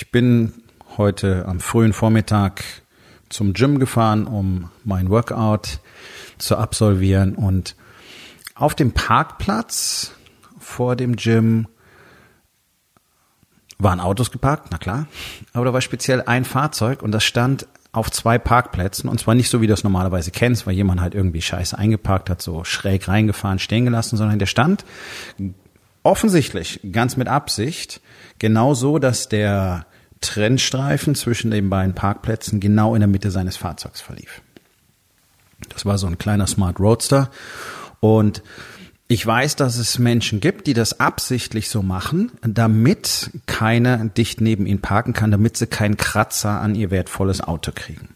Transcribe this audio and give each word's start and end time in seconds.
Ich 0.00 0.12
bin 0.12 0.52
heute 0.96 1.44
am 1.48 1.58
frühen 1.58 1.92
Vormittag 1.92 2.62
zum 3.30 3.52
Gym 3.52 3.80
gefahren, 3.80 4.28
um 4.28 4.70
mein 4.84 5.10
Workout 5.10 5.80
zu 6.38 6.56
absolvieren. 6.56 7.34
Und 7.34 7.74
auf 8.54 8.76
dem 8.76 8.92
Parkplatz 8.92 10.12
vor 10.60 10.94
dem 10.94 11.16
Gym 11.16 11.66
waren 13.78 13.98
Autos 13.98 14.30
geparkt, 14.30 14.68
na 14.70 14.78
klar, 14.78 15.08
aber 15.52 15.64
da 15.64 15.72
war 15.72 15.80
speziell 15.80 16.22
ein 16.22 16.44
Fahrzeug 16.44 17.02
und 17.02 17.10
das 17.10 17.24
stand 17.24 17.66
auf 17.90 18.08
zwei 18.08 18.38
Parkplätzen. 18.38 19.10
Und 19.10 19.18
zwar 19.18 19.34
nicht 19.34 19.50
so, 19.50 19.60
wie 19.60 19.66
du 19.66 19.72
das 19.72 19.82
normalerweise 19.82 20.30
kennst, 20.30 20.64
weil 20.64 20.74
jemand 20.74 21.00
halt 21.00 21.16
irgendwie 21.16 21.42
scheiße 21.42 21.76
eingeparkt 21.76 22.30
hat, 22.30 22.40
so 22.40 22.62
schräg 22.62 23.08
reingefahren, 23.08 23.58
stehen 23.58 23.86
gelassen, 23.86 24.16
sondern 24.16 24.38
der 24.38 24.46
stand 24.46 24.84
offensichtlich 26.04 26.80
ganz 26.92 27.16
mit 27.16 27.26
Absicht 27.26 28.00
genau 28.38 28.74
so, 28.74 29.00
dass 29.00 29.28
der 29.28 29.86
Trennstreifen 30.20 31.14
zwischen 31.14 31.50
den 31.50 31.70
beiden 31.70 31.94
Parkplätzen 31.94 32.60
genau 32.60 32.94
in 32.94 33.00
der 33.00 33.08
Mitte 33.08 33.30
seines 33.30 33.56
Fahrzeugs 33.56 34.00
verlief. 34.00 34.42
Das 35.68 35.84
war 35.84 35.98
so 35.98 36.06
ein 36.06 36.18
kleiner 36.18 36.46
Smart 36.46 36.78
Roadster 36.80 37.30
und 38.00 38.42
ich 39.10 39.26
weiß, 39.26 39.56
dass 39.56 39.78
es 39.78 39.98
Menschen 39.98 40.40
gibt, 40.40 40.66
die 40.66 40.74
das 40.74 41.00
absichtlich 41.00 41.70
so 41.70 41.82
machen, 41.82 42.30
damit 42.42 43.30
keiner 43.46 44.04
dicht 44.04 44.42
neben 44.42 44.66
ihnen 44.66 44.82
parken 44.82 45.14
kann, 45.14 45.30
damit 45.30 45.56
sie 45.56 45.66
keinen 45.66 45.96
Kratzer 45.96 46.60
an 46.60 46.74
ihr 46.74 46.90
wertvolles 46.90 47.40
Auto 47.40 47.72
kriegen. 47.74 48.10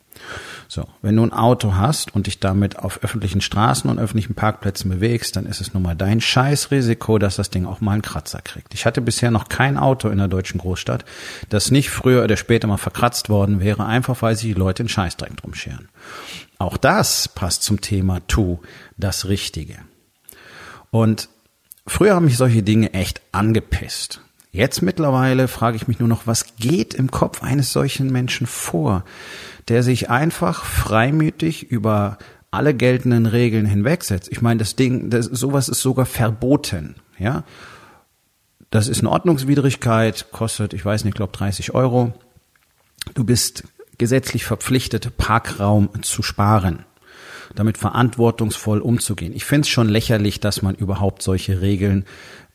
So, 0.74 0.88
wenn 1.02 1.16
du 1.16 1.22
ein 1.22 1.34
Auto 1.34 1.74
hast 1.74 2.14
und 2.14 2.26
dich 2.26 2.40
damit 2.40 2.78
auf 2.78 3.04
öffentlichen 3.04 3.42
Straßen 3.42 3.90
und 3.90 3.98
öffentlichen 3.98 4.34
Parkplätzen 4.34 4.90
bewegst, 4.90 5.36
dann 5.36 5.44
ist 5.44 5.60
es 5.60 5.74
nun 5.74 5.82
mal 5.82 5.94
dein 5.94 6.22
Scheißrisiko, 6.22 7.18
dass 7.18 7.36
das 7.36 7.50
Ding 7.50 7.66
auch 7.66 7.82
mal 7.82 7.92
einen 7.92 8.00
Kratzer 8.00 8.40
kriegt. 8.40 8.72
Ich 8.72 8.86
hatte 8.86 9.02
bisher 9.02 9.30
noch 9.30 9.50
kein 9.50 9.76
Auto 9.76 10.08
in 10.08 10.16
der 10.16 10.28
deutschen 10.28 10.56
Großstadt, 10.56 11.04
das 11.50 11.70
nicht 11.70 11.90
früher 11.90 12.24
oder 12.24 12.38
später 12.38 12.68
mal 12.68 12.78
verkratzt 12.78 13.28
worden 13.28 13.60
wäre, 13.60 13.84
einfach 13.84 14.22
weil 14.22 14.34
sich 14.34 14.46
die 14.46 14.58
Leute 14.58 14.84
in 14.84 14.88
Scheißdreck 14.88 15.36
drum 15.36 15.52
scheren. 15.52 15.90
Auch 16.56 16.78
das 16.78 17.28
passt 17.28 17.64
zum 17.64 17.82
Thema 17.82 18.26
Tu 18.26 18.56
das 18.96 19.28
Richtige. 19.28 19.76
Und 20.90 21.28
früher 21.86 22.14
haben 22.14 22.24
mich 22.24 22.38
solche 22.38 22.62
Dinge 22.62 22.94
echt 22.94 23.20
angepisst. 23.30 24.22
Jetzt 24.52 24.80
mittlerweile 24.80 25.48
frage 25.48 25.76
ich 25.76 25.88
mich 25.88 25.98
nur 25.98 26.08
noch, 26.08 26.26
was 26.26 26.56
geht 26.56 26.92
im 26.92 27.10
Kopf 27.10 27.42
eines 27.42 27.72
solchen 27.72 28.12
Menschen 28.12 28.46
vor? 28.46 29.04
Der 29.68 29.82
sich 29.82 30.10
einfach 30.10 30.64
freimütig 30.64 31.70
über 31.70 32.18
alle 32.50 32.74
geltenden 32.74 33.26
Regeln 33.26 33.66
hinwegsetzt. 33.66 34.30
Ich 34.30 34.42
meine, 34.42 34.58
das 34.58 34.76
Ding, 34.76 35.10
das, 35.10 35.26
sowas 35.26 35.68
ist 35.68 35.80
sogar 35.80 36.06
verboten, 36.06 36.96
ja. 37.18 37.44
Das 38.70 38.88
ist 38.88 39.00
eine 39.00 39.10
Ordnungswidrigkeit, 39.10 40.32
kostet, 40.32 40.72
ich 40.72 40.84
weiß 40.84 41.04
nicht, 41.04 41.12
ich 41.12 41.16
glaube 41.16 41.36
30 41.36 41.74
Euro. 41.74 42.14
Du 43.14 43.24
bist 43.24 43.64
gesetzlich 43.98 44.44
verpflichtet, 44.44 45.16
Parkraum 45.18 45.90
zu 46.02 46.22
sparen, 46.22 46.84
damit 47.54 47.76
verantwortungsvoll 47.76 48.80
umzugehen. 48.80 49.34
Ich 49.34 49.44
finde 49.44 49.62
es 49.62 49.68
schon 49.68 49.88
lächerlich, 49.88 50.40
dass 50.40 50.62
man 50.62 50.74
überhaupt 50.74 51.22
solche 51.22 51.60
Regeln 51.60 52.06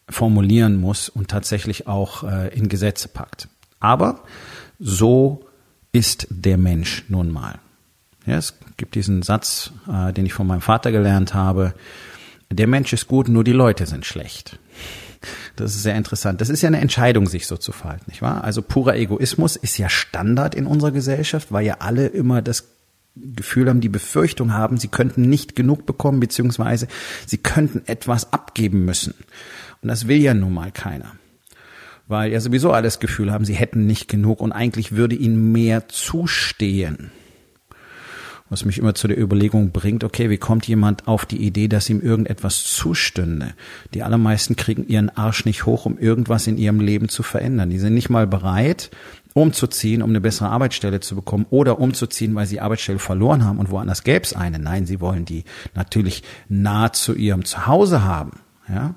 formulieren 0.09 0.77
muss 0.79 1.09
und 1.09 1.29
tatsächlich 1.29 1.87
auch 1.87 2.23
äh, 2.23 2.47
in 2.55 2.67
Gesetze 2.67 3.09
packt. 3.09 3.47
Aber 3.79 4.23
so 4.79 5.46
ist 5.97 6.27
der 6.29 6.57
Mensch 6.57 7.05
nun 7.07 7.31
mal. 7.31 7.57
Ja, 8.27 8.37
es 8.37 8.53
gibt 8.77 8.93
diesen 8.93 9.23
Satz, 9.23 9.71
äh, 9.91 10.13
den 10.13 10.27
ich 10.27 10.33
von 10.33 10.45
meinem 10.45 10.61
Vater 10.61 10.91
gelernt 10.91 11.33
habe. 11.33 11.73
Der 12.51 12.67
Mensch 12.67 12.93
ist 12.93 13.07
gut, 13.07 13.29
nur 13.29 13.43
die 13.43 13.51
Leute 13.51 13.87
sind 13.87 14.05
schlecht. 14.05 14.59
Das 15.55 15.73
ist 15.73 15.81
sehr 15.81 15.95
interessant. 15.95 16.39
Das 16.39 16.49
ist 16.49 16.61
ja 16.61 16.67
eine 16.67 16.79
Entscheidung, 16.79 17.27
sich 17.27 17.47
so 17.47 17.57
zu 17.57 17.71
verhalten, 17.71 18.05
nicht 18.09 18.21
wahr? 18.21 18.43
Also 18.43 18.61
purer 18.61 18.95
Egoismus 18.95 19.55
ist 19.55 19.79
ja 19.79 19.89
Standard 19.89 20.53
in 20.53 20.67
unserer 20.67 20.91
Gesellschaft, 20.91 21.51
weil 21.51 21.65
ja 21.65 21.77
alle 21.79 22.05
immer 22.05 22.43
das 22.43 22.67
Gefühl 23.15 23.67
haben, 23.67 23.81
die 23.81 23.89
Befürchtung 23.89 24.53
haben, 24.53 24.77
sie 24.77 24.89
könnten 24.89 25.23
nicht 25.23 25.55
genug 25.55 25.87
bekommen, 25.87 26.19
beziehungsweise 26.19 26.87
sie 27.25 27.39
könnten 27.39 27.81
etwas 27.87 28.31
abgeben 28.31 28.85
müssen. 28.85 29.15
Und 29.81 29.89
das 29.89 30.07
will 30.07 30.17
ja 30.17 30.35
nun 30.35 30.53
mal 30.53 30.71
keiner 30.71 31.13
weil 32.07 32.31
ja 32.31 32.39
sowieso 32.39 32.71
alles 32.71 32.99
Gefühl 32.99 33.31
haben, 33.31 33.45
sie 33.45 33.55
hätten 33.55 33.85
nicht 33.85 34.07
genug 34.07 34.41
und 34.41 34.51
eigentlich 34.51 34.93
würde 34.93 35.15
ihnen 35.15 35.51
mehr 35.51 35.87
zustehen. 35.89 37.11
Was 38.49 38.63
mich 38.63 38.77
immer 38.77 38.95
zu 38.95 39.09
der 39.09 39.19
Überlegung 39.19 39.71
bringt, 39.71 40.05
okay, 40.05 40.29
wie 40.29 40.37
kommt 40.37 40.65
jemand 40.67 41.05
auf 41.05 41.25
die 41.25 41.45
Idee, 41.45 41.67
dass 41.67 41.89
ihm 41.89 41.99
irgendetwas 41.99 42.63
zustünde? 42.63 43.53
Die 43.93 44.03
allermeisten 44.03 44.55
kriegen 44.55 44.87
ihren 44.87 45.09
Arsch 45.09 45.43
nicht 45.43 45.65
hoch, 45.65 45.85
um 45.85 45.97
irgendwas 45.97 46.47
in 46.47 46.57
ihrem 46.57 46.79
Leben 46.79 47.09
zu 47.09 47.23
verändern. 47.23 47.69
Die 47.69 47.79
sind 47.79 47.93
nicht 47.93 48.09
mal 48.09 48.25
bereit, 48.25 48.89
umzuziehen, 49.33 50.01
um 50.01 50.11
eine 50.11 50.21
bessere 50.21 50.47
Arbeitsstelle 50.47 51.01
zu 51.01 51.15
bekommen 51.15 51.45
oder 51.49 51.79
umzuziehen, 51.79 52.35
weil 52.35 52.47
sie 52.47 52.61
Arbeitsstelle 52.61 52.99
verloren 52.99 53.43
haben 53.43 53.59
und 53.59 53.69
woanders 53.69 54.03
gäbe 54.03 54.23
es 54.23 54.33
eine. 54.33 54.59
Nein, 54.59 54.85
sie 54.85 55.01
wollen 55.01 55.25
die 55.25 55.43
natürlich 55.75 56.23
nah 56.47 56.93
zu 56.93 57.15
ihrem 57.15 57.43
Zuhause 57.43 58.05
haben. 58.05 58.39
Ja? 58.69 58.95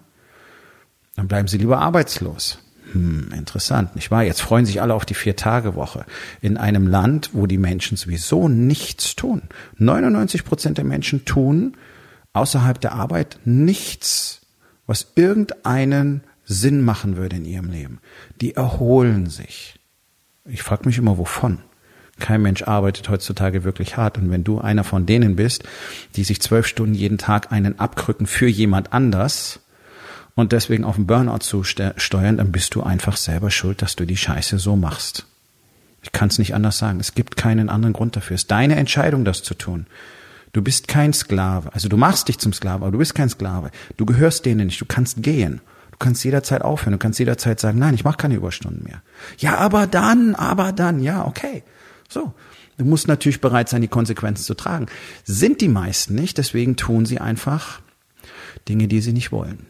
Dann 1.17 1.27
bleiben 1.27 1.49
sie 1.49 1.59
lieber 1.59 1.81
arbeitslos. 1.81 2.59
Hm, 2.93 3.33
interessant, 3.37 3.95
nicht 3.95 4.11
wahr? 4.11 4.23
Jetzt 4.25 4.43
freuen 4.43 4.67
sich 4.67 4.83
alle 4.83 4.95
auf 4.95 5.05
die 5.05 5.15
Vier-Tage-Woche 5.15 6.05
in 6.41 6.57
einem 6.57 6.87
Land, 6.87 7.31
wo 7.33 7.47
die 7.47 7.59
Menschen 7.59 7.97
sowieso 7.97 8.49
nichts 8.49 9.15
tun. 9.15 9.43
99 9.79 10.45
Prozent 10.45 10.79
der 10.79 10.85
Menschen 10.85 11.25
tun 11.25 11.77
außerhalb 12.33 12.81
der 12.81 12.93
Arbeit 12.93 13.39
nichts, 13.45 14.41
was 14.87 15.13
irgendeinen 15.15 16.23
Sinn 16.45 16.83
machen 16.83 17.17
würde 17.17 17.37
in 17.37 17.45
ihrem 17.45 17.71
Leben. 17.71 18.01
Die 18.41 18.55
erholen 18.55 19.29
sich. 19.29 19.79
Ich 20.45 20.63
frage 20.63 20.87
mich 20.87 20.99
immer, 20.99 21.19
wovon? 21.19 21.59
Kein 22.19 22.43
Mensch 22.43 22.63
arbeitet 22.63 23.09
heutzutage 23.09 23.65
wirklich 23.65 23.97
hart. 23.97 24.19
Und 24.19 24.31
wenn 24.31 24.45
du 24.45 24.61
einer 24.61 24.85
von 24.85 25.07
denen 25.07 25.37
bist, 25.37 25.65
die 26.17 26.25
sich 26.25 26.41
zwölf 26.43 26.67
Stunden 26.67 26.95
jeden 26.95 27.19
Tag 27.19 27.53
einen 27.53 27.79
abkrücken 27.79 28.27
für 28.27 28.49
jemand 28.49 28.93
anders, 28.93 29.61
und 30.35 30.53
deswegen 30.53 30.85
auf 30.85 30.97
den 30.97 31.07
Burnout 31.07 31.39
zu 31.41 31.65
steuern, 31.65 32.37
dann 32.39 32.53
bist 32.53 32.75
du 32.75 32.83
einfach 32.83 33.17
selber 33.17 33.51
schuld, 33.51 33.83
dass 33.83 33.97
du 33.97 34.07
die 34.07 34.17
Scheiße 34.17 34.59
so 34.59 34.77
machst. 34.77 35.27
Ich 36.03 36.13
kann 36.13 36.29
es 36.29 36.39
nicht 36.39 36.55
anders 36.55 36.79
sagen. 36.79 37.01
Es 37.01 37.15
gibt 37.15 37.37
keinen 37.37 37.69
anderen 37.69 37.93
Grund 37.93 38.17
dafür. 38.17 38.35
Es 38.35 38.43
ist 38.43 38.51
deine 38.51 38.77
Entscheidung, 38.77 39.25
das 39.25 39.43
zu 39.43 39.55
tun. 39.55 39.87
Du 40.53 40.63
bist 40.63 40.89
kein 40.89 41.13
Sklave. 41.13 41.73
Also 41.75 41.89
du 41.89 41.97
machst 41.97 42.29
dich 42.29 42.39
zum 42.39 42.53
Sklave, 42.53 42.85
aber 42.85 42.93
du 42.93 42.99
bist 42.99 43.15
kein 43.15 43.29
Sklave. 43.29 43.71
Du 43.97 44.07
gehörst 44.07 44.47
denen 44.47 44.67
nicht. 44.67 44.81
Du 44.81 44.87
kannst 44.87 45.23
gehen. 45.23 45.61
Du 45.93 45.99
kannst 45.99 46.25
jederzeit 46.25 46.63
aufhören. 46.63 46.93
Du 46.93 46.99
kannst 46.99 47.19
jederzeit 47.19 47.61
sagen, 47.61 47.79
nein, 47.79 47.95
ich 47.95 48.05
mache 48.05 48.17
keine 48.17 48.35
Überstunden 48.35 48.83
mehr. 48.85 49.03
Ja, 49.39 49.59
aber 49.59 49.87
dann, 49.87 50.35
aber 50.35 50.73
dann, 50.73 51.01
ja, 51.01 51.27
okay. 51.27 51.63
So. 52.09 52.33
Du 52.79 52.87
musst 52.87 53.09
natürlich 53.09 53.43
bereit 53.43 53.69
sein, 53.69 53.83
die 53.83 53.89
Konsequenzen 53.89 54.43
zu 54.43 54.55
tragen. 54.55 54.87
Sind 55.25 55.61
die 55.61 55.69
meisten 55.69 56.15
nicht, 56.15 56.39
deswegen 56.39 56.77
tun 56.77 57.05
sie 57.05 57.21
einfach 57.21 57.83
Dinge, 58.71 58.89
die 58.89 59.03
sie 59.03 59.13
nicht 59.13 59.33
wollen. 59.33 59.67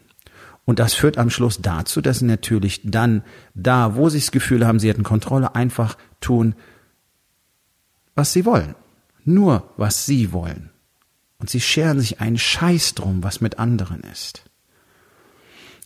Und 0.65 0.79
das 0.79 0.93
führt 0.93 1.17
am 1.17 1.29
Schluss 1.29 1.61
dazu, 1.61 2.01
dass 2.01 2.19
sie 2.19 2.25
natürlich 2.25 2.81
dann 2.83 3.23
da, 3.53 3.95
wo 3.95 4.09
sie 4.09 4.19
das 4.19 4.31
Gefühl 4.31 4.65
haben, 4.65 4.79
sie 4.79 4.89
hätten 4.89 5.03
Kontrolle, 5.03 5.55
einfach 5.55 5.97
tun, 6.19 6.55
was 8.15 8.33
sie 8.33 8.45
wollen. 8.45 8.75
Nur, 9.23 9.69
was 9.77 10.05
sie 10.05 10.31
wollen. 10.33 10.69
Und 11.39 11.49
sie 11.49 11.61
scheren 11.61 11.99
sich 11.99 12.21
einen 12.21 12.37
Scheiß 12.37 12.93
drum, 12.93 13.23
was 13.23 13.41
mit 13.41 13.57
anderen 13.57 14.01
ist. 14.01 14.43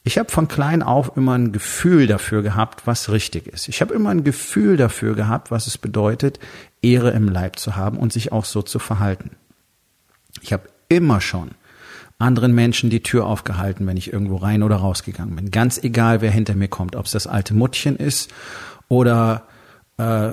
Ich 0.04 0.19
habe 0.19 0.30
von 0.30 0.48
klein 0.48 0.83
auf 0.83 1.18
immer 1.18 1.33
ein 1.36 1.51
Gefühl 1.51 2.06
dafür 2.06 2.44
gehabt, 2.44 2.86
was 2.86 3.10
richtig 3.10 3.48
ist. 3.48 3.68
Ich 3.69 3.81
habe 3.81 3.94
immer 3.94 4.12
ein 4.12 4.24
Gefühl 4.24 4.77
dafür 4.77 5.16
gehabt, 5.16 5.50
was 5.50 5.66
es 5.66 5.80
bedeutet, 5.80 6.39
Ehre 6.83 7.10
im 7.10 7.27
Leib 7.27 7.57
zu 7.57 7.75
haben 7.75 7.98
und 7.98 8.13
sich 8.13 8.31
auch 8.31 8.45
so 8.45 8.62
zu 8.62 8.77
verhalten. 8.77 9.31
Ich 10.42 10.54
habe 10.54 10.69
immer 10.89 11.22
schon 11.22 11.51
anderen 12.18 12.54
Menschen 12.54 12.90
die 12.90 13.04
Tür 13.04 13.26
aufgehalten, 13.26 13.86
wenn 13.88 13.98
ich 13.98 14.12
irgendwo 14.14 14.38
rein 14.38 14.64
oder 14.64 14.78
rausgegangen 14.78 15.36
bin. 15.36 15.52
Ganz 15.52 15.78
egal, 15.84 16.22
wer 16.22 16.32
hinter 16.32 16.56
mir 16.56 16.68
kommt, 16.68 16.96
ob 16.96 17.06
es 17.06 17.12
das 17.12 17.28
alte 17.28 17.54
Muttchen 17.54 17.98
ist 17.98 18.32
oder 18.88 19.44
äh, 19.98 20.32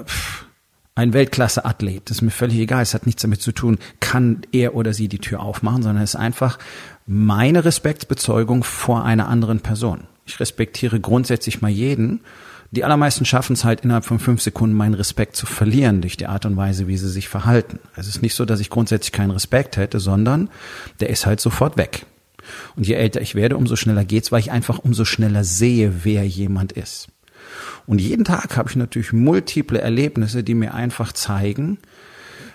ein 0.94 1.12
Weltklasse-Athlet, 1.12 2.08
das 2.08 2.18
ist 2.18 2.22
mir 2.22 2.30
völlig 2.30 2.58
egal, 2.58 2.82
es 2.82 2.94
hat 2.94 3.06
nichts 3.06 3.22
damit 3.22 3.40
zu 3.40 3.52
tun, 3.52 3.78
kann 4.00 4.42
er 4.52 4.74
oder 4.74 4.92
sie 4.92 5.08
die 5.08 5.18
Tür 5.18 5.40
aufmachen, 5.40 5.82
sondern 5.82 6.04
es 6.04 6.10
ist 6.10 6.20
einfach 6.20 6.58
meine 7.06 7.64
Respektsbezeugung 7.64 8.62
vor 8.62 9.04
einer 9.04 9.28
anderen 9.28 9.60
Person. 9.60 10.04
Ich 10.26 10.38
respektiere 10.38 11.00
grundsätzlich 11.00 11.62
mal 11.62 11.70
jeden. 11.70 12.20
Die 12.72 12.84
allermeisten 12.84 13.26
schaffen 13.26 13.52
es 13.52 13.64
halt 13.64 13.82
innerhalb 13.82 14.06
von 14.06 14.18
fünf 14.18 14.40
Sekunden 14.40 14.74
meinen 14.74 14.94
Respekt 14.94 15.36
zu 15.36 15.44
verlieren 15.44 16.00
durch 16.00 16.16
die 16.16 16.26
Art 16.26 16.46
und 16.46 16.56
Weise, 16.56 16.88
wie 16.88 16.96
sie 16.96 17.10
sich 17.10 17.28
verhalten. 17.28 17.78
Es 17.96 18.08
ist 18.08 18.22
nicht 18.22 18.34
so, 18.34 18.46
dass 18.46 18.60
ich 18.60 18.70
grundsätzlich 18.70 19.12
keinen 19.12 19.30
Respekt 19.30 19.76
hätte, 19.76 20.00
sondern 20.00 20.48
der 20.98 21.10
ist 21.10 21.26
halt 21.26 21.40
sofort 21.40 21.76
weg. 21.76 22.06
Und 22.74 22.86
je 22.86 22.94
älter 22.94 23.20
ich 23.20 23.34
werde, 23.34 23.58
umso 23.58 23.76
schneller 23.76 24.06
geht's, 24.06 24.32
weil 24.32 24.40
ich 24.40 24.50
einfach 24.50 24.78
umso 24.78 25.04
schneller 25.04 25.44
sehe, 25.44 26.04
wer 26.04 26.26
jemand 26.26 26.72
ist. 26.72 27.08
Und 27.86 28.00
jeden 28.00 28.24
Tag 28.24 28.56
habe 28.56 28.70
ich 28.70 28.76
natürlich 28.76 29.12
multiple 29.12 29.78
Erlebnisse, 29.78 30.42
die 30.42 30.54
mir 30.54 30.72
einfach 30.72 31.12
zeigen, 31.12 31.78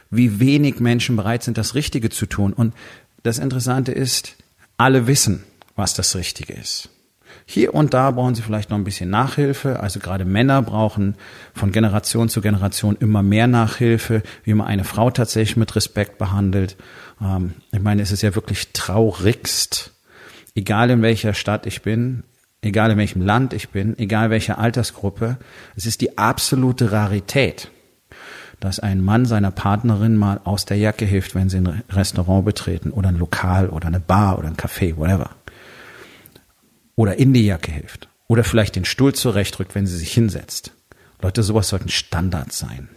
wie 0.09 0.39
wenig 0.39 0.79
Menschen 0.79 1.15
bereit 1.15 1.43
sind, 1.43 1.59
das 1.59 1.75
Richtige 1.75 2.09
zu 2.09 2.25
tun. 2.25 2.53
Und 2.53 2.73
das 3.21 3.37
Interessante 3.37 3.91
ist, 3.91 4.35
alle 4.77 5.05
wissen, 5.05 5.43
was 5.75 5.93
das 5.93 6.15
Richtige 6.15 6.53
ist. 6.53 6.89
Hier 7.49 7.73
und 7.73 7.93
da 7.93 8.11
brauchen 8.11 8.35
sie 8.35 8.41
vielleicht 8.41 8.71
noch 8.71 8.77
ein 8.77 8.83
bisschen 8.83 9.09
Nachhilfe. 9.09 9.79
Also 9.79 10.01
gerade 10.01 10.25
Männer 10.25 10.61
brauchen 10.61 11.15
von 11.53 11.71
Generation 11.71 12.27
zu 12.27 12.41
Generation 12.41 12.97
immer 12.99 13.23
mehr 13.23 13.47
Nachhilfe, 13.47 14.21
wie 14.43 14.53
man 14.53 14.67
eine 14.67 14.83
Frau 14.83 15.09
tatsächlich 15.11 15.55
mit 15.55 15.73
Respekt 15.77 16.17
behandelt. 16.17 16.75
Ähm, 17.21 17.53
ich 17.71 17.79
meine, 17.79 18.01
es 18.01 18.11
ist 18.11 18.21
ja 18.21 18.35
wirklich 18.35 18.73
traurigst, 18.73 19.93
egal 20.55 20.89
in 20.89 21.01
welcher 21.01 21.33
Stadt 21.33 21.65
ich 21.65 21.83
bin, 21.83 22.23
egal 22.61 22.91
in 22.91 22.97
welchem 22.97 23.21
Land 23.21 23.53
ich 23.53 23.69
bin, 23.69 23.97
egal 23.97 24.29
welche 24.29 24.57
Altersgruppe, 24.57 25.37
es 25.77 25.85
ist 25.85 26.01
die 26.01 26.17
absolute 26.17 26.91
Rarität, 26.91 27.71
dass 28.59 28.81
ein 28.81 28.99
Mann 28.99 29.23
seiner 29.23 29.51
Partnerin 29.51 30.17
mal 30.17 30.41
aus 30.43 30.65
der 30.65 30.75
Jacke 30.75 31.05
hilft, 31.05 31.33
wenn 31.33 31.47
sie 31.47 31.59
ein 31.59 31.83
Restaurant 31.89 32.43
betreten 32.43 32.91
oder 32.91 33.07
ein 33.07 33.17
Lokal 33.17 33.69
oder 33.69 33.87
eine 33.87 34.01
Bar 34.01 34.37
oder 34.37 34.49
ein 34.49 34.57
Café, 34.57 34.97
whatever. 34.97 35.29
Oder 36.97 37.17
in 37.17 37.31
die 37.31 37.45
Jacke 37.45 37.71
hilft. 37.71 38.09
Oder 38.27 38.43
vielleicht 38.43 38.75
den 38.75 38.83
Stuhl 38.83 39.13
zurechtrückt, 39.13 39.75
wenn 39.75 39.87
sie 39.87 39.95
sich 39.95 40.11
hinsetzt. 40.11 40.71
Leute, 41.21 41.43
sowas 41.43 41.69
sollten 41.69 41.89
Standard 41.89 42.51
sein. 42.51 42.89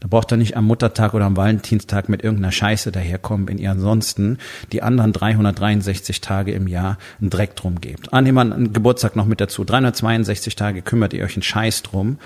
Da 0.00 0.08
braucht 0.08 0.30
er 0.30 0.36
nicht 0.36 0.56
am 0.56 0.66
Muttertag 0.66 1.14
oder 1.14 1.24
am 1.24 1.36
Valentinstag 1.36 2.08
mit 2.08 2.22
irgendeiner 2.22 2.52
Scheiße 2.52 2.92
daherkommen, 2.92 3.48
wenn 3.48 3.58
ihr 3.58 3.70
ansonsten 3.70 4.38
die 4.72 4.82
anderen 4.82 5.12
363 5.12 6.20
Tage 6.20 6.52
im 6.52 6.66
Jahr 6.66 6.98
einen 7.20 7.30
Dreck 7.30 7.56
drum 7.56 7.80
gebt. 7.80 8.12
Ah, 8.12 8.20
nehmen 8.20 8.36
wir 8.36 8.54
einen 8.54 8.72
Geburtstag 8.72 9.16
noch 9.16 9.26
mit 9.26 9.40
dazu. 9.40 9.64
362 9.64 10.54
Tage 10.56 10.82
kümmert 10.82 11.14
ihr 11.14 11.24
euch 11.24 11.36
einen 11.36 11.42
Scheiß 11.42 11.82
drum, 11.82 12.18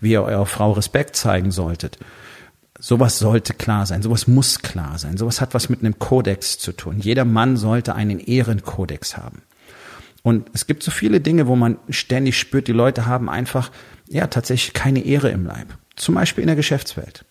wie 0.00 0.12
ihr 0.12 0.22
eurer 0.22 0.46
Frau 0.46 0.72
Respekt 0.72 1.16
zeigen 1.16 1.50
solltet. 1.50 1.98
Sowas 2.78 3.18
sollte 3.18 3.52
klar 3.52 3.84
sein, 3.84 4.02
sowas 4.02 4.26
muss 4.26 4.60
klar 4.60 4.98
sein, 4.98 5.16
sowas 5.16 5.40
hat 5.40 5.54
was 5.54 5.68
mit 5.68 5.80
einem 5.80 5.98
Kodex 5.98 6.58
zu 6.58 6.72
tun. 6.72 6.98
Jeder 6.98 7.24
Mann 7.24 7.56
sollte 7.56 7.94
einen 7.94 8.20
Ehrenkodex 8.20 9.16
haben. 9.16 9.42
Und 10.26 10.50
es 10.54 10.66
gibt 10.66 10.82
so 10.82 10.90
viele 10.90 11.20
Dinge, 11.20 11.46
wo 11.46 11.54
man 11.54 11.78
ständig 11.88 12.36
spürt, 12.36 12.66
die 12.66 12.72
Leute 12.72 13.06
haben 13.06 13.30
einfach, 13.30 13.70
ja, 14.08 14.26
tatsächlich 14.26 14.74
keine 14.74 15.04
Ehre 15.04 15.28
im 15.28 15.46
Leib. 15.46 15.78
Zum 15.94 16.16
Beispiel 16.16 16.42
in 16.42 16.48
der 16.48 16.56
Geschäftswelt. 16.56 17.24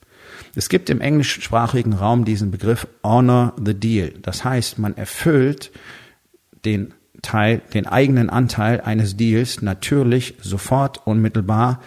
Es 0.55 0.69
gibt 0.69 0.89
im 0.89 1.01
englischsprachigen 1.01 1.91
Raum 1.91 2.23
diesen 2.23 2.51
Begriff 2.51 2.87
Honor 3.03 3.51
the 3.61 3.73
Deal. 3.73 4.13
Das 4.21 4.45
heißt, 4.45 4.79
man 4.79 4.95
erfüllt 4.95 5.73
den 6.63 6.93
Teil, 7.21 7.61
den 7.73 7.85
eigenen 7.85 8.29
Anteil 8.29 8.79
eines 8.79 9.17
Deals 9.17 9.61
natürlich 9.61 10.35
sofort, 10.41 11.05
unmittelbar, 11.05 11.81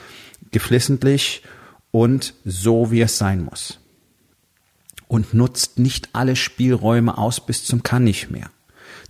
geflissentlich 0.51 1.43
und 1.91 2.35
so, 2.45 2.91
wie 2.91 3.01
es 3.01 3.17
sein 3.17 3.43
muss. 3.47 3.79
Und 5.07 5.33
nutzt 5.33 5.79
nicht 5.79 6.11
alle 6.13 6.37
Spielräume 6.37 7.17
aus 7.17 7.41
bis 7.41 7.65
zum 7.65 7.83
kann 7.83 8.05
nicht 8.05 8.31
mehr. 8.31 8.51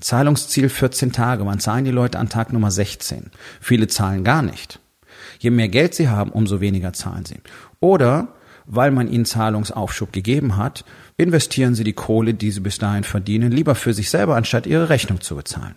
Zahlungsziel 0.01 0.69
14 0.69 1.13
Tage. 1.13 1.45
Wann 1.45 1.61
zahlen 1.61 1.85
die 1.85 1.91
Leute 1.91 2.19
an 2.19 2.29
Tag 2.29 2.53
Nummer 2.53 2.71
16? 2.71 3.31
Viele 3.61 3.89
zahlen 3.89 4.25
gar 4.25 4.43
nicht. 4.43 4.79
Je 5.41 5.51
mehr 5.51 5.69
Geld 5.69 5.95
sie 5.95 6.09
haben, 6.09 6.31
umso 6.31 6.61
weniger 6.61 6.93
zahlen 6.93 7.25
sie. 7.25 7.41
Oder 7.81 8.29
weil 8.67 8.91
man 8.91 9.11
ihnen 9.11 9.25
Zahlungsaufschub 9.25 10.13
gegeben 10.13 10.57
hat, 10.57 10.85
investieren 11.17 11.75
sie 11.75 11.85
die 11.85 11.95
Kohle, 11.95 12.35
die 12.35 12.51
sie 12.51 12.61
bis 12.61 12.79
dahin 12.79 13.03
verdienen, 13.03 13.51
lieber 13.51 13.75
für 13.75 13.95
sich 13.95 14.11
selber, 14.11 14.37
anstatt 14.37 14.67
ihre 14.67 14.91
Rechnung 14.91 15.21
zu 15.21 15.37
bezahlen. 15.37 15.75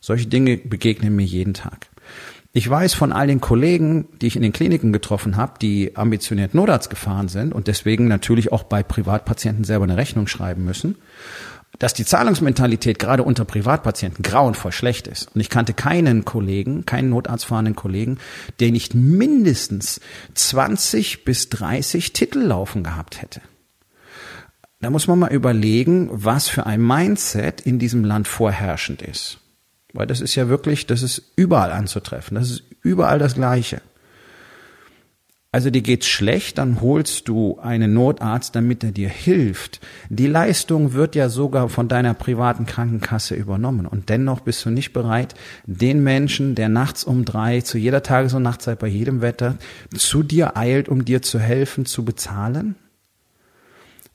Solche 0.00 0.26
Dinge 0.26 0.56
begegnen 0.56 1.14
mir 1.14 1.24
jeden 1.24 1.54
Tag. 1.54 1.86
Ich 2.52 2.68
weiß 2.68 2.92
von 2.92 3.12
all 3.12 3.28
den 3.28 3.40
Kollegen, 3.40 4.08
die 4.20 4.26
ich 4.26 4.36
in 4.36 4.42
den 4.42 4.52
Kliniken 4.52 4.92
getroffen 4.92 5.36
habe, 5.36 5.54
die 5.62 5.96
ambitioniert 5.96 6.52
Notarzt 6.52 6.90
gefahren 6.90 7.28
sind 7.28 7.54
und 7.54 7.66
deswegen 7.66 8.08
natürlich 8.08 8.52
auch 8.52 8.64
bei 8.64 8.82
Privatpatienten 8.82 9.64
selber 9.64 9.84
eine 9.84 9.96
Rechnung 9.96 10.26
schreiben 10.26 10.64
müssen 10.64 10.96
dass 11.78 11.94
die 11.94 12.04
Zahlungsmentalität 12.04 12.98
gerade 12.98 13.22
unter 13.22 13.44
Privatpatienten 13.44 14.22
grauenvoll 14.22 14.72
schlecht 14.72 15.06
ist. 15.06 15.34
Und 15.34 15.40
ich 15.40 15.50
kannte 15.50 15.74
keinen 15.74 16.24
Kollegen, 16.24 16.86
keinen 16.86 17.10
notarztfahrenden 17.10 17.74
Kollegen, 17.74 18.18
der 18.60 18.70
nicht 18.70 18.94
mindestens 18.94 20.00
20 20.34 21.24
bis 21.24 21.48
30 21.48 22.12
Titel 22.12 22.40
laufen 22.40 22.84
gehabt 22.84 23.20
hätte. 23.20 23.40
Da 24.80 24.90
muss 24.90 25.06
man 25.06 25.20
mal 25.20 25.32
überlegen, 25.32 26.08
was 26.12 26.48
für 26.48 26.66
ein 26.66 26.84
Mindset 26.84 27.60
in 27.60 27.78
diesem 27.78 28.04
Land 28.04 28.26
vorherrschend 28.26 29.00
ist. 29.00 29.38
Weil 29.92 30.06
das 30.06 30.20
ist 30.20 30.34
ja 30.34 30.48
wirklich, 30.48 30.86
das 30.86 31.02
ist 31.02 31.32
überall 31.36 31.70
anzutreffen. 31.70 32.34
Das 32.34 32.50
ist 32.50 32.64
überall 32.82 33.18
das 33.18 33.34
Gleiche. 33.34 33.80
Also 35.54 35.68
dir 35.68 35.82
geht's 35.82 36.06
schlecht, 36.06 36.56
dann 36.56 36.80
holst 36.80 37.28
du 37.28 37.58
einen 37.58 37.92
Notarzt, 37.92 38.56
damit 38.56 38.82
er 38.82 38.90
dir 38.90 39.10
hilft. 39.10 39.80
Die 40.08 40.26
Leistung 40.26 40.94
wird 40.94 41.14
ja 41.14 41.28
sogar 41.28 41.68
von 41.68 41.88
deiner 41.88 42.14
privaten 42.14 42.64
Krankenkasse 42.64 43.34
übernommen. 43.34 43.86
Und 43.86 44.08
dennoch 44.08 44.40
bist 44.40 44.64
du 44.64 44.70
nicht 44.70 44.94
bereit, 44.94 45.34
den 45.66 46.02
Menschen, 46.02 46.54
der 46.54 46.70
nachts 46.70 47.04
um 47.04 47.26
drei, 47.26 47.60
zu 47.60 47.76
jeder 47.76 48.02
Tages- 48.02 48.32
und 48.32 48.42
Nachtzeit, 48.42 48.78
bei 48.78 48.86
jedem 48.86 49.20
Wetter, 49.20 49.56
zu 49.94 50.22
dir 50.22 50.56
eilt, 50.56 50.88
um 50.88 51.04
dir 51.04 51.20
zu 51.20 51.38
helfen, 51.38 51.84
zu 51.84 52.02
bezahlen? 52.02 52.74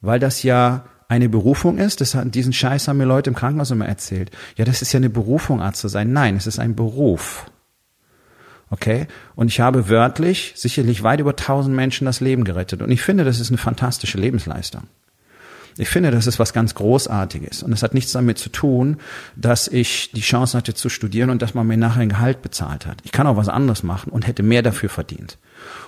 Weil 0.02 0.20
das 0.20 0.42
ja 0.42 0.86
eine 1.08 1.30
Berufung 1.30 1.78
ist, 1.78 2.02
das, 2.02 2.18
diesen 2.26 2.52
Scheiß 2.52 2.88
haben 2.88 2.98
mir 2.98 3.06
Leute 3.06 3.30
im 3.30 3.36
Krankenhaus 3.36 3.70
immer 3.70 3.88
erzählt. 3.88 4.32
Ja, 4.56 4.66
das 4.66 4.82
ist 4.82 4.92
ja 4.92 4.98
eine 4.98 5.12
Berufung, 5.12 5.62
Arzt 5.62 5.82
zu 5.82 5.88
sein. 5.88 6.12
Nein, 6.14 6.36
es 6.36 6.48
ist 6.48 6.58
ein 6.58 6.76
Beruf. 6.76 7.46
Okay? 8.70 9.08
Und 9.36 9.48
ich 9.48 9.60
habe 9.60 9.90
wörtlich 9.90 10.54
sicherlich 10.56 11.04
weit 11.04 11.20
über 11.20 11.36
tausend 11.36 11.76
Menschen 11.76 12.06
das 12.06 12.20
Leben 12.20 12.44
gerettet. 12.44 12.82
Und 12.82 12.92
ich 12.92 13.02
finde, 13.02 13.24
das 13.24 13.40
ist 13.40 13.50
eine 13.50 13.58
fantastische 13.58 14.18
Lebensleistung. 14.18 14.84
Ich 15.80 15.90
finde, 15.90 16.10
das 16.10 16.26
ist 16.26 16.40
was 16.40 16.54
ganz 16.54 16.74
Großartiges. 16.74 17.62
Und 17.62 17.72
es 17.72 17.84
hat 17.84 17.94
nichts 17.94 18.12
damit 18.12 18.40
zu 18.40 18.50
tun, 18.50 18.98
dass 19.36 19.68
ich 19.68 20.12
die 20.12 20.22
Chance 20.22 20.58
hatte 20.58 20.74
zu 20.74 20.90
studieren 20.90 21.30
und 21.30 21.42
dass 21.42 21.54
man 21.54 21.68
mir 21.68 21.78
nachher 21.78 22.02
ein 22.02 22.10
Gehalt 22.10 22.42
bezahlt 22.42 22.88
hat. 22.88 22.98
Ich 23.04 23.12
kann 23.12 23.28
auch 23.28 23.38
was 23.38 23.48
anderes 23.48 23.84
machen 23.84 24.12
und 24.12 24.26
hätte 24.26 24.42
mehr 24.42 24.64
dafür 24.64 24.90
verdient. 24.90 25.38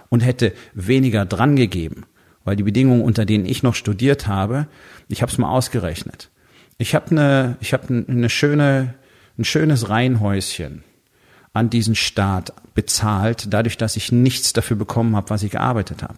Und 0.09 0.21
hätte 0.21 0.53
weniger 0.73 1.25
dran 1.25 1.55
gegeben. 1.55 2.05
Weil 2.45 2.55
die 2.55 2.63
Bedingungen, 2.63 3.01
unter 3.01 3.25
denen 3.25 3.45
ich 3.45 3.63
noch 3.63 3.75
studiert 3.75 4.27
habe, 4.27 4.67
ich 5.07 5.21
habe 5.21 5.31
es 5.31 5.37
mal 5.39 5.49
ausgerechnet. 5.49 6.29
Ich 6.77 6.93
habe 6.95 7.11
eine, 7.11 7.57
ich 7.59 7.73
habe 7.73 8.05
eine 8.07 8.29
schöne, 8.29 8.93
ein 9.37 9.43
schönes 9.43 9.89
Reihenhäuschen 9.89 10.83
an 11.59 11.69
diesen 11.69 11.95
Staat 11.95 12.53
bezahlt, 12.73 13.53
dadurch, 13.53 13.77
dass 13.77 13.97
ich 13.97 14.11
nichts 14.11 14.53
dafür 14.53 14.77
bekommen 14.77 15.15
habe, 15.15 15.29
was 15.29 15.43
ich 15.43 15.51
gearbeitet 15.51 16.01
habe. 16.01 16.17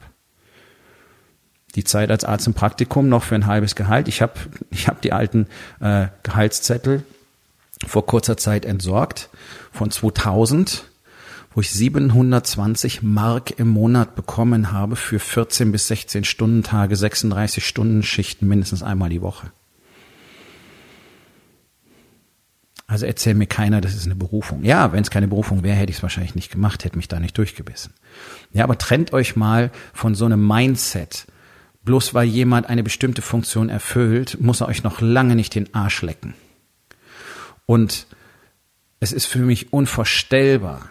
Die 1.75 1.83
Zeit 1.83 2.12
als 2.12 2.24
Arzt 2.24 2.48
im 2.48 2.53
Praktikum 2.53 3.10
noch 3.10 3.24
für 3.24 3.36
ein 3.36 3.48
halbes 3.48 3.75
Gehalt. 3.75 4.07
Ich 4.07 4.21
habe 4.21 4.33
ich 4.69 4.88
hab 4.88 5.01
die 5.01 5.13
alten 5.13 5.48
äh, 5.79 6.07
Gehaltszettel 6.24 7.03
vor 7.88 8.05
kurzer 8.05 8.38
Zeit 8.38 8.65
entsorgt 8.65 9.29
von 9.71 9.89
2000, 9.89 10.83
wo 11.55 11.62
ich 11.62 11.71
720 11.71 13.01
Mark 13.01 13.57
im 13.57 13.69
Monat 13.69 14.15
bekommen 14.15 14.71
habe 14.71 14.95
für 14.95 15.19
14 15.19 15.71
bis 15.71 15.88
16 15.88 16.24
Stunden 16.24 16.62
Tage, 16.62 16.95
36 16.95 17.65
Stunden 17.65 18.03
Schichten 18.03 18.48
mindestens 18.48 18.83
einmal 18.83 19.10
die 19.10 19.21
Woche. 19.21 19.51
Also 22.91 23.05
erzähl 23.05 23.36
mir 23.36 23.48
keiner, 23.48 23.79
das 23.79 23.95
ist 23.95 24.05
eine 24.05 24.17
Berufung. 24.17 24.65
Ja, 24.65 24.91
wenn 24.91 25.01
es 25.01 25.10
keine 25.10 25.29
Berufung 25.29 25.63
wäre, 25.63 25.77
hätte 25.77 25.91
ich 25.91 25.95
es 25.95 26.03
wahrscheinlich 26.03 26.36
nicht 26.36 26.51
gemacht, 26.51 26.83
hätte 26.83 26.98
mich 26.98 27.07
da 27.07 27.21
nicht 27.21 27.38
durchgebissen. 27.38 27.93
Ja, 28.51 28.65
aber 28.65 28.77
trennt 28.77 29.13
euch 29.13 29.38
mal 29.38 29.71
von 29.93 30.13
so 30.13 30.25
einem 30.25 30.45
Mindset. 30.45 31.25
Bloß 31.86 32.13
weil 32.13 32.27
jemand 32.27 32.67
eine 32.67 32.83
bestimmte 32.83 33.21
Funktion 33.21 33.69
erfüllt, 33.69 34.41
muss 34.41 34.60
er 34.60 34.67
euch 34.67 34.83
noch 34.83 35.00
lange 35.00 35.38
nicht 35.38 35.55
den 35.55 35.74
Arsch 35.74 36.01
lecken. 36.01 36.33
Und 37.65 38.07
es 39.00 39.13
ist 39.13 39.25
für 39.25 39.39
mich 39.39 39.71
unvorstellbar, 39.71 40.89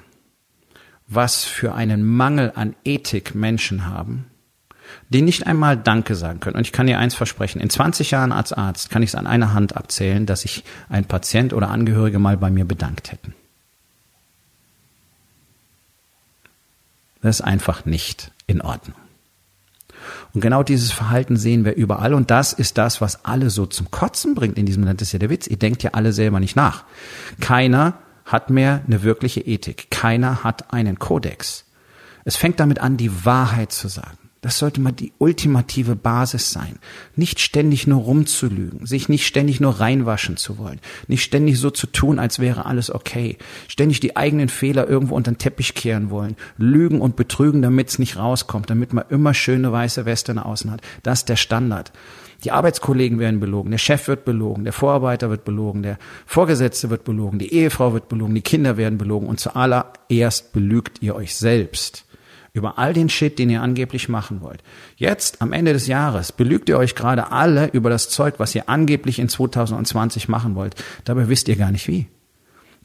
was 1.06 1.44
für 1.44 1.74
einen 1.74 2.02
Mangel 2.02 2.50
an 2.54 2.76
Ethik 2.82 3.34
Menschen 3.34 3.84
haben, 3.84 4.24
die 5.08 5.22
nicht 5.22 5.46
einmal 5.46 5.76
Danke 5.76 6.14
sagen 6.14 6.40
können. 6.40 6.56
Und 6.56 6.66
ich 6.66 6.72
kann 6.72 6.86
dir 6.86 6.98
eins 6.98 7.14
versprechen, 7.14 7.60
in 7.60 7.70
20 7.70 8.10
Jahren 8.10 8.32
als 8.32 8.52
Arzt 8.52 8.90
kann 8.90 9.02
ich 9.02 9.10
es 9.10 9.14
an 9.14 9.26
einer 9.26 9.52
Hand 9.52 9.76
abzählen, 9.76 10.26
dass 10.26 10.42
sich 10.42 10.64
ein 10.88 11.04
Patient 11.04 11.52
oder 11.52 11.70
Angehörige 11.70 12.18
mal 12.18 12.36
bei 12.36 12.50
mir 12.50 12.64
bedankt 12.64 13.12
hätten. 13.12 13.34
Das 17.22 17.40
ist 17.40 17.42
einfach 17.42 17.84
nicht 17.84 18.30
in 18.46 18.62
Ordnung. 18.62 18.96
Und 20.32 20.40
genau 20.40 20.62
dieses 20.62 20.90
Verhalten 20.90 21.36
sehen 21.36 21.64
wir 21.64 21.74
überall. 21.74 22.14
Und 22.14 22.30
das 22.30 22.52
ist 22.52 22.78
das, 22.78 23.00
was 23.00 23.24
alle 23.24 23.50
so 23.50 23.66
zum 23.66 23.90
Kotzen 23.90 24.34
bringt 24.34 24.58
in 24.58 24.66
diesem 24.66 24.84
Land. 24.84 25.00
Das 25.00 25.08
ist 25.08 25.12
ja 25.12 25.18
der 25.18 25.30
Witz. 25.30 25.46
Ihr 25.46 25.58
denkt 25.58 25.82
ja 25.82 25.90
alle 25.92 26.12
selber 26.12 26.40
nicht 26.40 26.56
nach. 26.56 26.84
Keiner 27.40 27.94
hat 28.24 28.48
mehr 28.48 28.82
eine 28.86 29.02
wirkliche 29.02 29.40
Ethik. 29.40 29.90
Keiner 29.90 30.44
hat 30.44 30.72
einen 30.72 30.98
Kodex. 30.98 31.64
Es 32.24 32.36
fängt 32.36 32.60
damit 32.60 32.80
an, 32.80 32.96
die 32.96 33.24
Wahrheit 33.24 33.72
zu 33.72 33.88
sagen. 33.88 34.18
Das 34.42 34.56
sollte 34.56 34.80
mal 34.80 34.92
die 34.92 35.12
ultimative 35.18 35.96
Basis 35.96 36.50
sein. 36.50 36.78
Nicht 37.14 37.40
ständig 37.40 37.86
nur 37.86 38.00
rumzulügen, 38.00 38.86
sich 38.86 39.10
nicht 39.10 39.26
ständig 39.26 39.60
nur 39.60 39.80
reinwaschen 39.80 40.38
zu 40.38 40.56
wollen, 40.56 40.80
nicht 41.08 41.22
ständig 41.22 41.58
so 41.58 41.70
zu 41.70 41.86
tun, 41.86 42.18
als 42.18 42.38
wäre 42.38 42.64
alles 42.64 42.90
okay, 42.90 43.36
ständig 43.68 44.00
die 44.00 44.16
eigenen 44.16 44.48
Fehler 44.48 44.88
irgendwo 44.88 45.14
unter 45.14 45.32
den 45.32 45.38
Teppich 45.38 45.74
kehren 45.74 46.08
wollen, 46.08 46.36
lügen 46.56 47.02
und 47.02 47.16
betrügen, 47.16 47.60
damit 47.60 47.90
es 47.90 47.98
nicht 47.98 48.16
rauskommt, 48.16 48.70
damit 48.70 48.94
man 48.94 49.04
immer 49.10 49.34
schöne 49.34 49.72
weiße 49.72 50.06
Weste 50.06 50.32
nach 50.32 50.46
außen 50.46 50.70
hat. 50.70 50.80
Das 51.02 51.20
ist 51.20 51.28
der 51.28 51.36
Standard. 51.36 51.92
Die 52.42 52.52
Arbeitskollegen 52.52 53.18
werden 53.18 53.40
belogen, 53.40 53.70
der 53.70 53.76
Chef 53.76 54.08
wird 54.08 54.24
belogen, 54.24 54.64
der 54.64 54.72
Vorarbeiter 54.72 55.28
wird 55.28 55.44
belogen, 55.44 55.82
der 55.82 55.98
Vorgesetzte 56.24 56.88
wird 56.88 57.04
belogen, 57.04 57.38
die 57.38 57.52
Ehefrau 57.52 57.92
wird 57.92 58.08
belogen, 58.08 58.34
die 58.34 58.40
Kinder 58.40 58.78
werden 58.78 58.96
belogen 58.96 59.28
und 59.28 59.38
zuallererst 59.38 60.54
belügt 60.54 61.02
ihr 61.02 61.14
euch 61.14 61.36
selbst 61.36 62.06
über 62.52 62.78
all 62.78 62.92
den 62.92 63.08
Shit, 63.08 63.38
den 63.38 63.50
ihr 63.50 63.62
angeblich 63.62 64.08
machen 64.08 64.40
wollt. 64.40 64.62
Jetzt, 64.96 65.40
am 65.42 65.52
Ende 65.52 65.72
des 65.72 65.86
Jahres, 65.86 66.32
belügt 66.32 66.68
ihr 66.68 66.78
euch 66.78 66.94
gerade 66.94 67.30
alle 67.32 67.68
über 67.68 67.90
das 67.90 68.08
Zeug, 68.08 68.34
was 68.38 68.54
ihr 68.54 68.68
angeblich 68.68 69.18
in 69.18 69.28
2020 69.28 70.28
machen 70.28 70.54
wollt. 70.54 70.74
Dabei 71.04 71.28
wisst 71.28 71.48
ihr 71.48 71.56
gar 71.56 71.70
nicht 71.70 71.86
wie. 71.88 72.08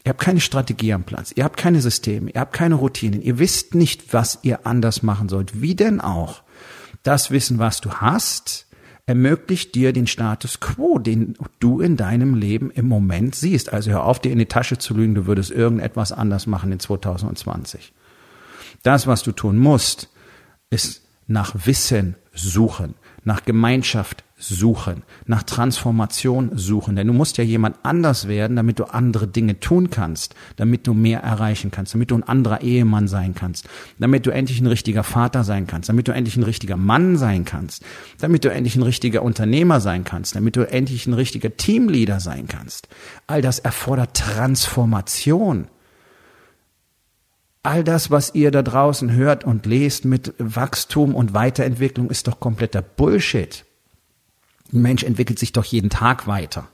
Ihr 0.04 0.10
habt 0.10 0.20
keine 0.20 0.40
Strategie 0.40 0.92
am 0.92 1.02
Platz, 1.02 1.32
ihr 1.34 1.42
habt 1.42 1.56
keine 1.56 1.80
Systeme, 1.80 2.30
ihr 2.30 2.40
habt 2.40 2.52
keine 2.52 2.76
Routinen, 2.76 3.20
ihr 3.22 3.40
wisst 3.40 3.74
nicht, 3.74 4.14
was 4.14 4.38
ihr 4.42 4.64
anders 4.64 5.02
machen 5.02 5.28
sollt. 5.28 5.60
Wie 5.60 5.74
denn 5.74 6.00
auch? 6.00 6.42
Das 7.02 7.32
Wissen, 7.32 7.58
was 7.58 7.80
du 7.80 7.90
hast, 7.90 8.66
ermöglicht 9.06 9.74
dir 9.74 9.92
den 9.92 10.06
Status 10.06 10.60
quo, 10.60 10.98
den 10.98 11.36
du 11.58 11.80
in 11.80 11.96
deinem 11.96 12.34
Leben 12.34 12.70
im 12.70 12.86
Moment 12.86 13.34
siehst. 13.34 13.72
Also 13.72 13.90
hör 13.90 14.04
auf, 14.04 14.20
dir 14.20 14.30
in 14.30 14.38
die 14.38 14.46
Tasche 14.46 14.78
zu 14.78 14.94
lügen, 14.94 15.14
du 15.14 15.26
würdest 15.26 15.50
irgendetwas 15.50 16.12
anders 16.12 16.46
machen 16.46 16.70
in 16.70 16.78
2020. 16.78 17.92
Das, 18.82 19.06
was 19.06 19.22
du 19.22 19.32
tun 19.32 19.58
musst, 19.58 20.08
ist 20.70 21.02
nach 21.26 21.66
Wissen 21.66 22.16
suchen, 22.32 22.94
nach 23.24 23.44
Gemeinschaft 23.44 24.24
suchen, 24.38 25.02
nach 25.24 25.42
Transformation 25.42 26.50
suchen. 26.54 26.94
Denn 26.94 27.06
du 27.06 27.14
musst 27.14 27.38
ja 27.38 27.44
jemand 27.44 27.76
anders 27.82 28.28
werden, 28.28 28.54
damit 28.56 28.78
du 28.78 28.84
andere 28.84 29.26
Dinge 29.26 29.58
tun 29.60 29.88
kannst, 29.88 30.34
damit 30.56 30.86
du 30.86 30.92
mehr 30.92 31.20
erreichen 31.20 31.70
kannst, 31.70 31.94
damit 31.94 32.10
du 32.10 32.16
ein 32.16 32.22
anderer 32.22 32.60
Ehemann 32.60 33.08
sein 33.08 33.34
kannst, 33.34 33.66
damit 33.98 34.26
du 34.26 34.30
endlich 34.30 34.60
ein 34.60 34.66
richtiger 34.66 35.04
Vater 35.04 35.42
sein 35.42 35.66
kannst, 35.66 35.88
damit 35.88 36.06
du 36.06 36.12
endlich 36.12 36.36
ein 36.36 36.42
richtiger 36.42 36.76
Mann 36.76 37.16
sein 37.16 37.44
kannst, 37.46 37.82
damit 38.20 38.44
du 38.44 38.52
endlich 38.52 38.76
ein 38.76 38.82
richtiger 38.82 39.22
Unternehmer 39.22 39.80
sein 39.80 40.04
kannst, 40.04 40.36
damit 40.36 40.56
du 40.56 40.68
endlich 40.70 41.06
ein 41.06 41.14
richtiger 41.14 41.56
Teamleader 41.56 42.20
sein 42.20 42.46
kannst. 42.46 42.88
All 43.26 43.40
das 43.40 43.58
erfordert 43.58 44.14
Transformation. 44.14 45.68
All 47.66 47.82
das, 47.82 48.12
was 48.12 48.32
ihr 48.32 48.52
da 48.52 48.62
draußen 48.62 49.10
hört 49.10 49.42
und 49.42 49.66
lest 49.66 50.04
mit 50.04 50.34
Wachstum 50.38 51.16
und 51.16 51.34
Weiterentwicklung, 51.34 52.10
ist 52.10 52.28
doch 52.28 52.38
kompletter 52.38 52.80
Bullshit. 52.80 53.64
Ein 54.72 54.82
Mensch 54.82 55.02
entwickelt 55.02 55.40
sich 55.40 55.50
doch 55.50 55.64
jeden 55.64 55.90
Tag 55.90 56.28
weiter. 56.28 56.68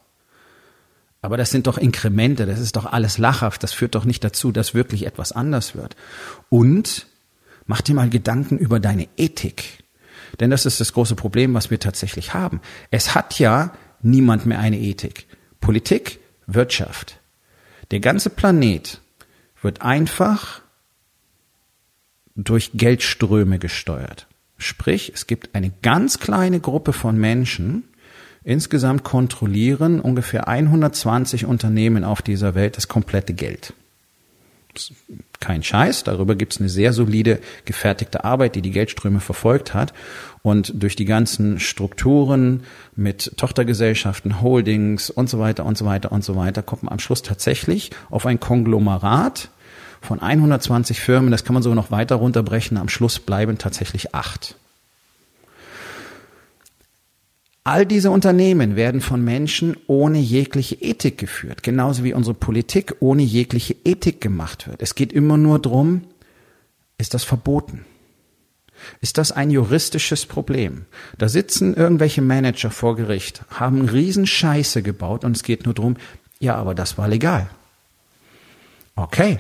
Aber 1.23 1.39
das 1.39 1.51
sind 1.51 1.67
doch 1.67 1.79
Inkremente, 1.79 2.45
das 2.45 2.61
ist 2.61 2.77
doch 2.77 2.85
alles 2.85 3.17
lachhaft, 3.17 3.63
das 3.63 3.73
führt 3.73 3.95
doch 3.95 4.05
nicht 4.05 4.23
dazu, 4.23 4.53
dass 4.53 4.75
wirklich 4.75 5.07
etwas 5.07 5.33
anders 5.33 5.75
wird. 5.75 5.97
Und 6.51 7.07
mach 7.65 7.81
dir 7.81 7.95
mal 7.95 8.11
Gedanken 8.11 8.59
über 8.59 8.79
deine 8.79 9.09
Ethik. 9.17 9.85
Denn 10.41 10.51
das 10.51 10.67
ist 10.67 10.79
das 10.79 10.93
große 10.93 11.17
Problem, 11.17 11.55
was 11.55 11.71
wir 11.71 11.81
tatsächlich 11.81 12.35
haben. 12.35 12.61
Es 12.91 13.15
hat 13.15 13.39
ja 13.39 13.73
niemand 14.03 14.45
mehr 14.45 14.59
eine 14.59 14.79
Ethik. 14.79 15.27
Politik, 15.59 16.21
Wirtschaft. 16.47 17.19
Der 17.93 18.01
ganze 18.01 18.29
Planet 18.29 19.01
wird 19.63 19.81
einfach 19.81 20.61
durch 22.37 22.71
Geldströme 22.75 23.59
gesteuert. 23.59 24.27
Sprich, 24.59 25.13
es 25.15 25.27
gibt 25.27 25.55
eine 25.55 25.73
ganz 25.83 26.21
kleine 26.21 26.61
Gruppe 26.61 26.93
von 26.93 27.17
Menschen, 27.19 27.85
insgesamt 28.45 29.05
kontrollieren 29.05 30.01
ungefähr 30.01 30.49
120 30.49 31.47
Unternehmen 31.47 32.05
auf 32.05 32.23
dieser 32.23 32.55
Welt 32.55 32.77
das 32.77 32.89
komplette 32.89 33.35
Geld. 33.35 33.75
Kein 35.39 35.63
Scheiß, 35.63 36.05
darüber 36.05 36.35
gibt 36.35 36.55
es 36.55 36.61
eine 36.61 36.71
sehr 36.71 36.93
solide 36.93 37.41
gefertigte 37.67 38.25
Arbeit, 38.25 38.55
die 38.55 38.63
die 38.63 38.71
Geldströme 38.71 39.21
verfolgt 39.21 39.75
hat. 39.75 39.93
Und 40.43 40.73
durch 40.83 40.97
die 40.97 41.05
ganzen 41.05 41.61
Strukturen 41.61 42.63
mit 42.97 43.37
Tochtergesellschaften, 43.37 44.41
Holdings 44.41 45.11
und 45.11 45.29
so 45.29 45.39
weiter 45.39 45.67
und 45.67 45.77
so 45.77 45.85
weiter 45.85 46.11
und 46.13 46.25
so 46.25 46.37
weiter 46.37 46.63
kommt 46.63 46.85
man 46.85 46.93
am 46.93 47.01
Schluss 47.01 47.23
tatsächlich 47.23 47.91
auf 48.09 48.25
ein 48.25 48.41
Konglomerat, 48.41 49.51
von 50.03 50.21
120 50.21 51.01
Firmen, 51.01 51.31
das 51.31 51.45
kann 51.45 51.55
man 51.55 51.63
sogar 51.63 51.77
noch 51.77 51.91
weiter 51.91 52.17
runterbrechen, 52.17 52.77
am 52.77 52.89
Schluss 52.89 53.19
bleiben 53.19 53.59
tatsächlich 53.59 54.15
acht. 54.15 54.57
All 57.65 57.87
diese 57.87 58.11
Unternehmen 58.11 58.75
werden 58.75 59.01
von 59.01 59.23
Menschen 59.23 59.77
ohne 59.87 60.19
jegliche 60.19 60.75
Ethik 60.75 61.19
geführt, 61.19 61.63
genauso 61.63 62.03
wie 62.03 62.13
unsere 62.13 62.35
Politik 62.35 62.97
ohne 62.99 63.23
jegliche 63.23 63.77
Ethik 63.85 64.21
gemacht 64.21 64.67
wird. 64.67 64.83
Es 64.83 64.97
geht 64.97 65.13
immer 65.13 65.37
nur 65.37 65.61
drum, 65.61 66.03
ist 66.99 67.15
das 67.15 67.23
verboten? 67.23 67.85
Ist 69.01 69.17
das 69.17 69.31
ein 69.31 69.51
juristisches 69.53 70.27
Problem? 70.27 70.87
Da 71.19 71.29
sitzen 71.29 71.75
irgendwelche 71.75 72.21
Manager 72.21 72.73
vor 72.73 72.97
Gericht, 72.97 73.45
haben 73.49 73.89
Riesenscheiße 73.89 74.83
gebaut 74.83 75.25
und 75.25 75.37
es 75.37 75.45
geht 75.45 75.65
nur 75.65 75.75
drum, 75.75 75.97
ja, 76.41 76.57
aber 76.57 76.75
das 76.75 76.99
war 76.99 77.07
legal. 77.07 77.49
Okay, 78.97 79.39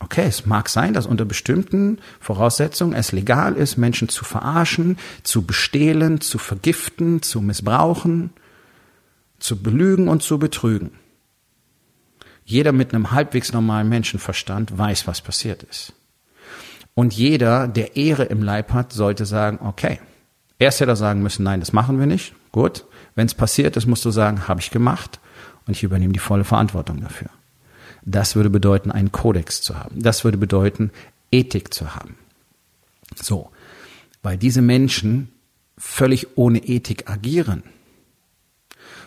Okay, 0.00 0.26
es 0.26 0.46
mag 0.46 0.68
sein, 0.68 0.94
dass 0.94 1.06
unter 1.06 1.24
bestimmten 1.24 1.98
Voraussetzungen 2.20 2.94
es 2.94 3.12
legal 3.12 3.54
ist, 3.54 3.76
Menschen 3.76 4.08
zu 4.08 4.24
verarschen, 4.24 4.96
zu 5.24 5.42
bestehlen, 5.42 6.20
zu 6.20 6.38
vergiften, 6.38 7.20
zu 7.22 7.40
missbrauchen, 7.40 8.30
zu 9.40 9.60
belügen 9.60 10.08
und 10.08 10.22
zu 10.22 10.38
betrügen. 10.38 10.92
Jeder 12.44 12.72
mit 12.72 12.94
einem 12.94 13.10
halbwegs 13.10 13.52
normalen 13.52 13.88
Menschenverstand 13.88 14.78
weiß, 14.78 15.06
was 15.06 15.20
passiert 15.20 15.64
ist. 15.64 15.92
Und 16.94 17.12
jeder, 17.14 17.68
der 17.68 17.96
Ehre 17.96 18.24
im 18.24 18.42
Leib 18.42 18.72
hat, 18.72 18.92
sollte 18.92 19.26
sagen, 19.26 19.58
okay. 19.62 20.00
Erst 20.58 20.80
hätte 20.80 20.92
er 20.92 20.96
sagen 20.96 21.22
müssen, 21.22 21.44
nein, 21.44 21.60
das 21.60 21.72
machen 21.72 21.98
wir 21.98 22.06
nicht. 22.06 22.34
Gut. 22.50 22.84
Wenn 23.14 23.26
es 23.26 23.34
passiert 23.34 23.76
ist, 23.76 23.86
musst 23.86 24.04
du 24.04 24.10
sagen, 24.10 24.48
habe 24.48 24.60
ich 24.60 24.70
gemacht 24.70 25.20
und 25.66 25.76
ich 25.76 25.82
übernehme 25.82 26.12
die 26.12 26.18
volle 26.18 26.44
Verantwortung 26.44 27.00
dafür. 27.00 27.28
Das 28.10 28.36
würde 28.36 28.50
bedeuten, 28.50 28.90
einen 28.90 29.12
Kodex 29.12 29.60
zu 29.60 29.78
haben. 29.78 30.02
Das 30.02 30.24
würde 30.24 30.38
bedeuten, 30.38 30.90
Ethik 31.30 31.74
zu 31.74 31.94
haben. 31.94 32.16
So, 33.14 33.50
weil 34.22 34.38
diese 34.38 34.62
Menschen 34.62 35.30
völlig 35.76 36.36
ohne 36.36 36.58
Ethik 36.58 37.10
agieren, 37.10 37.62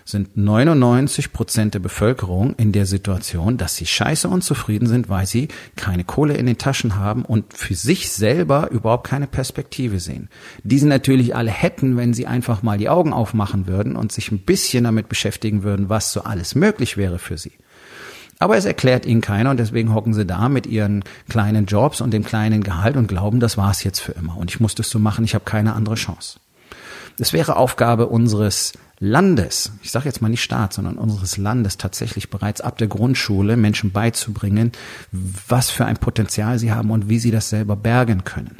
sind 0.06 0.36
99 0.36 1.32
Prozent 1.32 1.74
der 1.74 1.80
Bevölkerung 1.80 2.56
in 2.56 2.72
der 2.72 2.86
Situation, 2.86 3.58
dass 3.58 3.76
sie 3.76 3.86
scheiße 3.86 4.28
unzufrieden 4.28 4.88
sind, 4.88 5.10
weil 5.10 5.26
sie 5.26 5.48
keine 5.76 6.04
Kohle 6.04 6.36
in 6.36 6.46
den 6.46 6.58
Taschen 6.58 6.96
haben 6.96 7.24
und 7.24 7.54
für 7.54 7.76
sich 7.76 8.12
selber 8.12 8.70
überhaupt 8.72 9.08
keine 9.08 9.28
Perspektive 9.28 10.00
sehen. 10.00 10.30
Diese 10.64 10.88
natürlich 10.88 11.36
alle 11.36 11.52
hätten, 11.52 11.98
wenn 11.98 12.14
sie 12.14 12.28
einfach 12.28 12.64
mal 12.64 12.78
die 12.78 12.90
Augen 12.90 13.14
aufmachen 13.14 13.68
würden 13.68 13.96
und 13.96 14.12
sich 14.12 14.32
ein 14.32 14.40
bisschen 14.40 14.84
damit 14.84 15.08
beschäftigen 15.08 15.64
würden, 15.64 15.90
was 15.90 16.14
so 16.14 16.22
alles 16.22 16.56
möglich 16.56 16.98
wäre 16.98 17.20
für 17.20 17.38
sie. 17.38 17.54
Aber 18.42 18.58
es 18.58 18.66
erklärt 18.66 19.06
ihnen 19.06 19.22
keiner 19.22 19.52
und 19.52 19.58
deswegen 19.58 19.94
hocken 19.94 20.16
sie 20.16 20.26
da 20.26 20.50
mit 20.50 20.66
ihren 20.66 21.04
kleinen 21.30 21.68
Jobs 21.68 22.02
und 22.02 22.12
dem 22.12 22.24
kleinen 22.24 22.64
Gehalt 22.64 22.98
und 22.98 23.06
glauben, 23.06 23.40
das 23.40 23.56
war's 23.56 23.84
jetzt 23.84 24.00
für 24.00 24.14
immer. 24.14 24.36
Und 24.36 24.50
ich 24.50 24.60
muss 24.60 24.74
das 24.74 24.90
so 24.90 24.98
machen, 24.98 25.24
ich 25.24 25.36
habe 25.36 25.46
keine 25.46 25.74
andere 25.74 25.94
Chance. 25.94 26.40
Es 27.20 27.34
wäre 27.34 27.56
Aufgabe 27.56 28.08
unseres 28.08 28.74
Landes, 28.98 29.74
ich 29.84 29.92
sage 29.92 30.06
jetzt 30.06 30.24
mal 30.24 30.30
nicht 30.30 30.42
Staat, 30.42 30.74
sondern 30.74 30.98
unseres 30.98 31.38
Landes 31.38 31.78
tatsächlich 31.78 32.32
bereits 32.32 32.62
ab 32.62 32.80
der 32.80 32.88
Grundschule 32.88 33.58
Menschen 33.58 33.92
beizubringen, 33.92 34.72
was 35.12 35.70
für 35.70 35.86
ein 35.86 35.98
Potenzial 35.98 36.58
sie 36.58 36.72
haben 36.72 36.90
und 36.90 37.10
wie 37.10 37.20
sie 37.20 37.30
das 37.30 37.50
selber 37.50 37.76
bergen 37.76 38.24
können. 38.24 38.58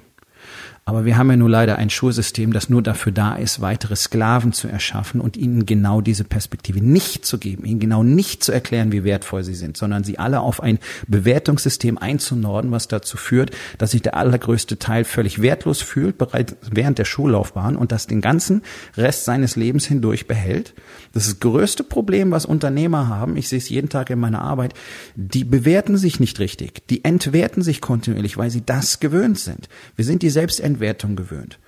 Aber 0.84 1.06
wir 1.06 1.16
haben 1.16 1.30
ja 1.30 1.38
nur 1.38 1.50
leider 1.50 1.78
ein 1.78 1.92
Schulsystem, 1.92 2.54
das 2.54 2.68
nur 2.68 2.82
dafür 2.82 3.12
da 3.12 3.36
ist, 3.36 3.62
weitere 3.62 3.96
Sklaven 3.96 4.52
zu 4.52 4.68
erschaffen 4.68 5.22
und 5.22 5.38
ihnen 5.38 5.68
genau 5.68 6.02
diese 6.02 6.24
Perspektive 6.24 6.82
nicht 6.82 7.24
zu 7.24 7.38
geben, 7.38 7.66
ihnen 7.66 7.80
genau 7.80 8.02
nicht 8.02 8.44
zu 8.44 8.52
erklären, 8.52 8.92
wie 8.92 9.04
wertvoll 9.04 9.44
sie 9.44 9.54
sind, 9.54 9.78
sondern 9.78 10.04
sie 10.04 10.18
alle 10.18 10.42
auf 10.42 10.62
ein 10.62 10.80
Bewertungssystem 11.08 12.00
einzunorden, 12.00 12.72
was 12.72 12.88
dazu 12.88 13.18
führt, 13.18 13.52
dass 13.78 13.92
sich 13.92 14.02
der 14.02 14.18
allergrößte 14.18 14.80
Teil 14.80 15.04
völlig 15.04 15.42
wertlos 15.42 15.84
fühlt, 15.84 16.18
bereits 16.18 16.56
während 16.72 16.98
der 16.98 17.06
Schullaufbahn 17.06 17.76
und 17.76 17.92
das 17.92 18.08
den 18.08 18.22
ganzen 18.22 18.64
Rest 18.98 19.26
seines 19.26 19.56
Lebens 19.56 19.86
hindurch 19.86 20.28
behält. 20.28 20.74
Das 21.14 21.40
größte 21.40 21.84
Problem, 21.84 22.32
was 22.32 22.46
Unternehmer 22.46 23.08
haben. 23.08 23.36
Ich 23.36 23.50
sehe 23.50 23.58
es 23.58 23.70
jeden 23.70 23.90
Tag 23.90 24.10
in 24.10 24.20
meiner 24.20 24.42
Arbeit. 24.42 24.74
Die 25.16 25.44
bewerten 25.44 25.98
sich 25.98 26.20
nicht 26.20 26.40
richtig. 26.40 26.88
Die 26.88 27.04
entwerten 27.04 27.62
sich 27.62 27.82
kontinuierlich, 27.82 28.38
weil 28.38 28.50
sie 28.50 28.66
das 28.66 29.00
gewöhnt 29.00 29.38
sind. 29.40 29.68
Wir 29.96 30.06
sind 30.06 30.22
die 30.22 30.30
Selbstentwertung 30.30 31.16
gewöhnt. 31.16 31.60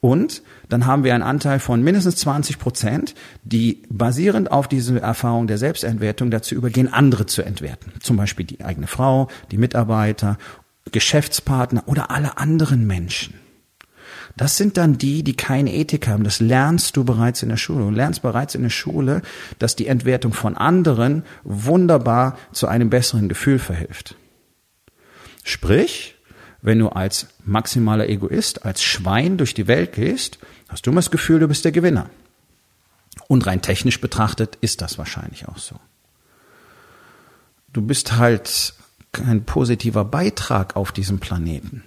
Und 0.00 0.42
dann 0.68 0.86
haben 0.86 1.04
wir 1.04 1.14
einen 1.14 1.22
Anteil 1.22 1.60
von 1.60 1.82
mindestens 1.82 2.16
20 2.16 2.58
Prozent, 2.58 3.14
die 3.44 3.82
basierend 3.90 4.50
auf 4.50 4.66
diese 4.66 4.98
Erfahrung 5.00 5.46
der 5.46 5.58
Selbstentwertung 5.58 6.30
dazu 6.30 6.54
übergehen, 6.54 6.92
andere 6.92 7.26
zu 7.26 7.42
entwerten. 7.42 7.92
Zum 8.00 8.16
Beispiel 8.16 8.46
die 8.46 8.64
eigene 8.64 8.86
Frau, 8.86 9.28
die 9.50 9.58
Mitarbeiter, 9.58 10.38
Geschäftspartner 10.90 11.84
oder 11.86 12.10
alle 12.10 12.38
anderen 12.38 12.86
Menschen. 12.86 13.34
Das 14.36 14.56
sind 14.56 14.76
dann 14.76 14.96
die, 14.96 15.22
die 15.22 15.34
keine 15.34 15.74
Ethik 15.74 16.08
haben. 16.08 16.24
Das 16.24 16.40
lernst 16.40 16.96
du 16.96 17.04
bereits 17.04 17.42
in 17.42 17.48
der 17.48 17.56
Schule. 17.56 17.84
Du 17.84 17.90
lernst 17.90 18.22
bereits 18.22 18.54
in 18.54 18.62
der 18.62 18.70
Schule, 18.70 19.22
dass 19.58 19.76
die 19.76 19.86
Entwertung 19.86 20.32
von 20.32 20.56
anderen 20.56 21.24
wunderbar 21.42 22.38
zu 22.52 22.66
einem 22.68 22.90
besseren 22.90 23.28
Gefühl 23.28 23.58
verhilft. 23.58 24.14
Sprich, 25.42 26.16
wenn 26.62 26.78
du 26.78 26.88
als 26.88 27.28
maximaler 27.44 28.08
Egoist, 28.08 28.64
als 28.64 28.82
Schwein 28.82 29.36
durch 29.36 29.54
die 29.54 29.66
Welt 29.66 29.92
gehst, 29.92 30.38
hast 30.68 30.86
du 30.86 30.90
immer 30.90 31.00
das 31.00 31.10
Gefühl, 31.10 31.40
du 31.40 31.48
bist 31.48 31.64
der 31.64 31.72
Gewinner. 31.72 32.10
Und 33.28 33.46
rein 33.46 33.62
technisch 33.62 34.00
betrachtet 34.00 34.58
ist 34.60 34.80
das 34.80 34.98
wahrscheinlich 34.98 35.48
auch 35.48 35.58
so. 35.58 35.76
Du 37.72 37.82
bist 37.82 38.16
halt 38.16 38.74
kein 39.12 39.44
positiver 39.44 40.04
Beitrag 40.04 40.76
auf 40.76 40.92
diesem 40.92 41.18
Planeten. 41.18 41.84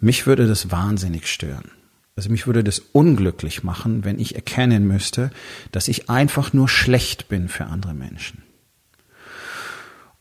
Mich 0.00 0.26
würde 0.26 0.46
das 0.46 0.70
wahnsinnig 0.70 1.26
stören. 1.26 1.70
Also 2.16 2.30
mich 2.30 2.46
würde 2.46 2.62
das 2.62 2.78
unglücklich 2.78 3.64
machen, 3.64 4.04
wenn 4.04 4.20
ich 4.20 4.36
erkennen 4.36 4.86
müsste, 4.86 5.30
dass 5.72 5.88
ich 5.88 6.08
einfach 6.08 6.52
nur 6.52 6.68
schlecht 6.68 7.28
bin 7.28 7.48
für 7.48 7.66
andere 7.66 7.94
Menschen. 7.94 8.42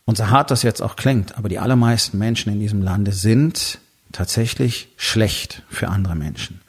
Und 0.05 0.17
so 0.17 0.29
hart 0.29 0.51
das 0.51 0.63
jetzt 0.63 0.81
auch 0.81 0.95
klingt, 0.95 1.37
aber 1.37 1.49
die 1.49 1.59
allermeisten 1.59 2.17
Menschen 2.17 2.51
in 2.51 2.59
diesem 2.59 2.81
Lande 2.81 3.11
sind 3.11 3.79
tatsächlich 4.11 4.89
schlecht 4.97 5.63
für 5.69 5.89
andere 5.89 6.15
Menschen, 6.15 6.61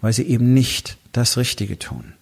weil 0.00 0.12
sie 0.12 0.24
eben 0.24 0.54
nicht 0.54 0.96
das 1.12 1.36
Richtige 1.36 1.78
tun. 1.78 2.14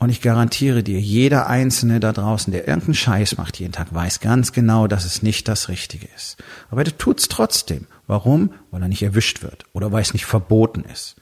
Und 0.00 0.08
ich 0.08 0.22
garantiere 0.22 0.82
dir, 0.82 0.98
jeder 0.98 1.46
Einzelne 1.46 2.00
da 2.00 2.12
draußen, 2.12 2.50
der 2.50 2.66
irgendeinen 2.66 2.94
Scheiß 2.94 3.36
macht 3.36 3.60
jeden 3.60 3.72
Tag, 3.72 3.92
weiß 3.92 4.20
ganz 4.20 4.52
genau, 4.52 4.86
dass 4.86 5.04
es 5.04 5.22
nicht 5.22 5.46
das 5.46 5.68
Richtige 5.68 6.08
ist. 6.16 6.38
Aber 6.70 6.84
der 6.84 6.96
tut's 6.96 7.28
trotzdem. 7.28 7.86
Warum? 8.06 8.54
Weil 8.70 8.80
er 8.80 8.88
nicht 8.88 9.02
erwischt 9.02 9.42
wird 9.42 9.66
oder 9.74 9.92
weil 9.92 10.00
es 10.00 10.14
nicht 10.14 10.24
verboten 10.24 10.84
ist. 10.90 11.16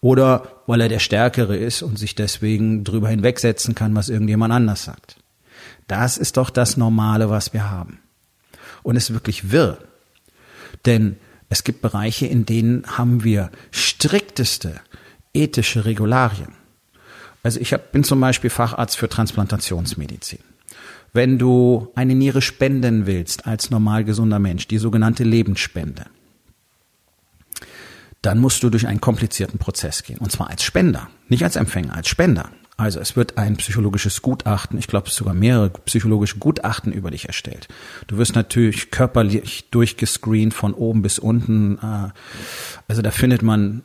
Oder 0.00 0.48
weil 0.66 0.80
er 0.80 0.88
der 0.88 0.98
Stärkere 0.98 1.58
ist 1.58 1.82
und 1.82 1.98
sich 1.98 2.14
deswegen 2.14 2.84
drüber 2.84 3.10
hinwegsetzen 3.10 3.74
kann, 3.74 3.94
was 3.94 4.08
irgendjemand 4.08 4.54
anders 4.54 4.82
sagt. 4.82 5.16
Das 5.86 6.16
ist 6.16 6.38
doch 6.38 6.48
das 6.48 6.78
Normale, 6.78 7.28
was 7.28 7.52
wir 7.52 7.70
haben. 7.70 8.00
Und 8.82 8.96
es 8.96 9.10
ist 9.10 9.14
wirklich 9.14 9.52
wirr. 9.52 9.76
Denn 10.86 11.16
es 11.50 11.64
gibt 11.64 11.82
Bereiche, 11.82 12.24
in 12.24 12.46
denen 12.46 12.96
haben 12.96 13.24
wir 13.24 13.50
strikteste 13.72 14.80
ethische 15.34 15.84
Regularien. 15.84 16.61
Also 17.42 17.60
ich 17.60 17.72
hab, 17.72 17.92
bin 17.92 18.04
zum 18.04 18.20
Beispiel 18.20 18.50
Facharzt 18.50 18.96
für 18.96 19.08
Transplantationsmedizin. 19.08 20.38
Wenn 21.12 21.38
du 21.38 21.88
eine 21.94 22.14
Niere 22.14 22.40
spenden 22.40 23.06
willst 23.06 23.46
als 23.46 23.70
normal 23.70 24.04
gesunder 24.04 24.38
Mensch, 24.38 24.68
die 24.68 24.78
sogenannte 24.78 25.24
Lebensspende, 25.24 26.06
dann 28.22 28.38
musst 28.38 28.62
du 28.62 28.70
durch 28.70 28.86
einen 28.86 29.00
komplizierten 29.00 29.58
Prozess 29.58 30.04
gehen. 30.04 30.18
Und 30.18 30.30
zwar 30.30 30.48
als 30.48 30.62
Spender, 30.62 31.08
nicht 31.28 31.42
als 31.44 31.56
Empfänger, 31.56 31.94
als 31.94 32.08
Spender. 32.08 32.50
Also 32.78 33.00
es 33.00 33.16
wird 33.16 33.36
ein 33.36 33.56
psychologisches 33.56 34.22
Gutachten, 34.22 34.78
ich 34.78 34.86
glaube 34.86 35.10
sogar 35.10 35.34
mehrere 35.34 35.70
psychologische 35.70 36.38
Gutachten 36.38 36.92
über 36.92 37.10
dich 37.10 37.26
erstellt. 37.26 37.68
Du 38.06 38.16
wirst 38.16 38.34
natürlich 38.34 38.90
körperlich 38.90 39.68
durchgescreent 39.70 40.54
von 40.54 40.72
oben 40.72 41.02
bis 41.02 41.18
unten. 41.18 41.78
Äh, 41.78 42.10
also 42.88 43.02
da 43.02 43.10
findet 43.10 43.42
man 43.42 43.82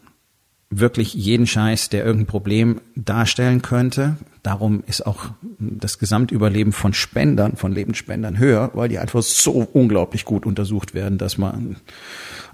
wirklich 0.69 1.13
jeden 1.13 1.47
Scheiß, 1.47 1.89
der 1.89 2.05
irgendein 2.05 2.27
Problem 2.27 2.81
darstellen 2.95 3.61
könnte. 3.61 4.17
Darum 4.43 4.83
ist 4.85 5.05
auch 5.05 5.29
das 5.59 5.97
Gesamtüberleben 5.97 6.73
von 6.73 6.93
Spendern, 6.93 7.55
von 7.55 7.71
Lebensspendern 7.71 8.37
höher, 8.37 8.71
weil 8.73 8.89
die 8.89 8.99
einfach 8.99 9.21
so 9.21 9.67
unglaublich 9.73 10.25
gut 10.25 10.45
untersucht 10.45 10.93
werden, 10.93 11.17
dass 11.17 11.37
man 11.37 11.77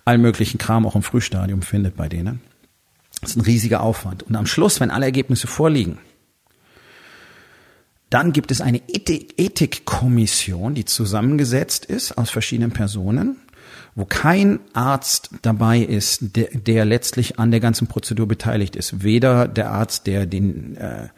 allen 0.05 0.21
möglichen 0.21 0.57
Kram 0.57 0.85
auch 0.85 0.95
im 0.95 1.03
Frühstadium 1.03 1.61
findet 1.61 1.95
bei 1.95 2.07
denen. 2.07 2.41
Das 3.21 3.31
ist 3.31 3.37
ein 3.37 3.41
riesiger 3.41 3.81
Aufwand. 3.81 4.23
Und 4.23 4.35
am 4.35 4.45
Schluss, 4.45 4.79
wenn 4.79 4.91
alle 4.91 5.05
Ergebnisse 5.05 5.47
vorliegen, 5.47 5.97
dann 8.09 8.31
gibt 8.31 8.51
es 8.51 8.61
eine 8.61 8.81
Ethik 8.87 9.33
Ethikkommission, 9.37 10.75
die 10.75 10.85
zusammengesetzt 10.85 11.85
ist 11.85 12.15
aus 12.15 12.29
verschiedenen 12.29 12.71
Personen, 12.71 13.37
wo 13.95 14.05
kein 14.05 14.59
Arzt 14.73 15.29
dabei 15.41 15.79
ist, 15.79 16.35
der, 16.35 16.47
der 16.53 16.85
letztlich 16.85 17.39
an 17.39 17.51
der 17.51 17.59
ganzen 17.59 17.87
Prozedur 17.87 18.27
beteiligt 18.27 18.75
ist. 18.75 19.03
Weder 19.03 19.47
der 19.47 19.71
Arzt, 19.71 20.07
der 20.07 20.25
den 20.25 20.75
äh, 20.77 21.09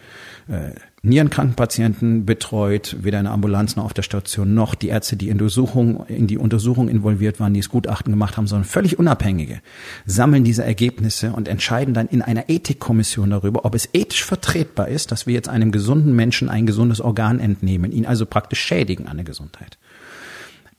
äh, 0.47 0.73
nierenkranken 1.01 1.55
Patienten 1.55 2.25
betreut, 2.25 2.97
weder 3.01 3.19
in 3.19 3.25
der 3.25 3.33
Ambulanz 3.33 3.75
noch 3.75 3.85
auf 3.85 3.93
der 3.93 4.01
Station, 4.01 4.53
noch 4.53 4.75
die 4.75 4.89
Ärzte, 4.89 5.15
die 5.15 5.29
in, 5.29 5.33
Untersuchung, 5.33 6.05
in 6.07 6.27
die 6.27 6.37
Untersuchung 6.37 6.89
involviert 6.89 7.39
waren, 7.39 7.53
die 7.53 7.61
das 7.61 7.69
Gutachten 7.69 8.11
gemacht 8.11 8.37
haben, 8.37 8.47
sondern 8.47 8.65
völlig 8.65 8.99
Unabhängige, 8.99 9.61
sammeln 10.05 10.43
diese 10.43 10.63
Ergebnisse 10.63 11.31
und 11.31 11.47
entscheiden 11.47 11.93
dann 11.93 12.07
in 12.07 12.21
einer 12.21 12.49
Ethikkommission 12.49 13.29
darüber, 13.29 13.65
ob 13.65 13.75
es 13.75 13.89
ethisch 13.93 14.23
vertretbar 14.23 14.87
ist, 14.87 15.11
dass 15.11 15.27
wir 15.27 15.33
jetzt 15.33 15.49
einem 15.49 15.71
gesunden 15.71 16.15
Menschen 16.15 16.49
ein 16.49 16.65
gesundes 16.65 17.01
Organ 17.01 17.39
entnehmen, 17.39 17.91
ihn 17.91 18.05
also 18.05 18.25
praktisch 18.25 18.59
schädigen 18.59 19.07
an 19.07 19.17
der 19.17 19.25
Gesundheit. 19.25 19.77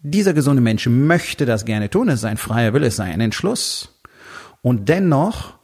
Dieser 0.08 0.34
gesunde 0.34 0.62
Mensch 0.62 0.86
möchte 0.86 1.46
das 1.46 1.64
gerne 1.64 1.90
tun, 1.90 2.08
es 2.08 2.20
ist 2.20 2.24
ein 2.24 2.36
freier 2.36 2.72
Wille, 2.72 2.86
es 2.86 2.96
sei 2.96 3.06
ein 3.06 3.20
Entschluss. 3.20 3.98
Und 4.62 4.88
dennoch 4.88 5.54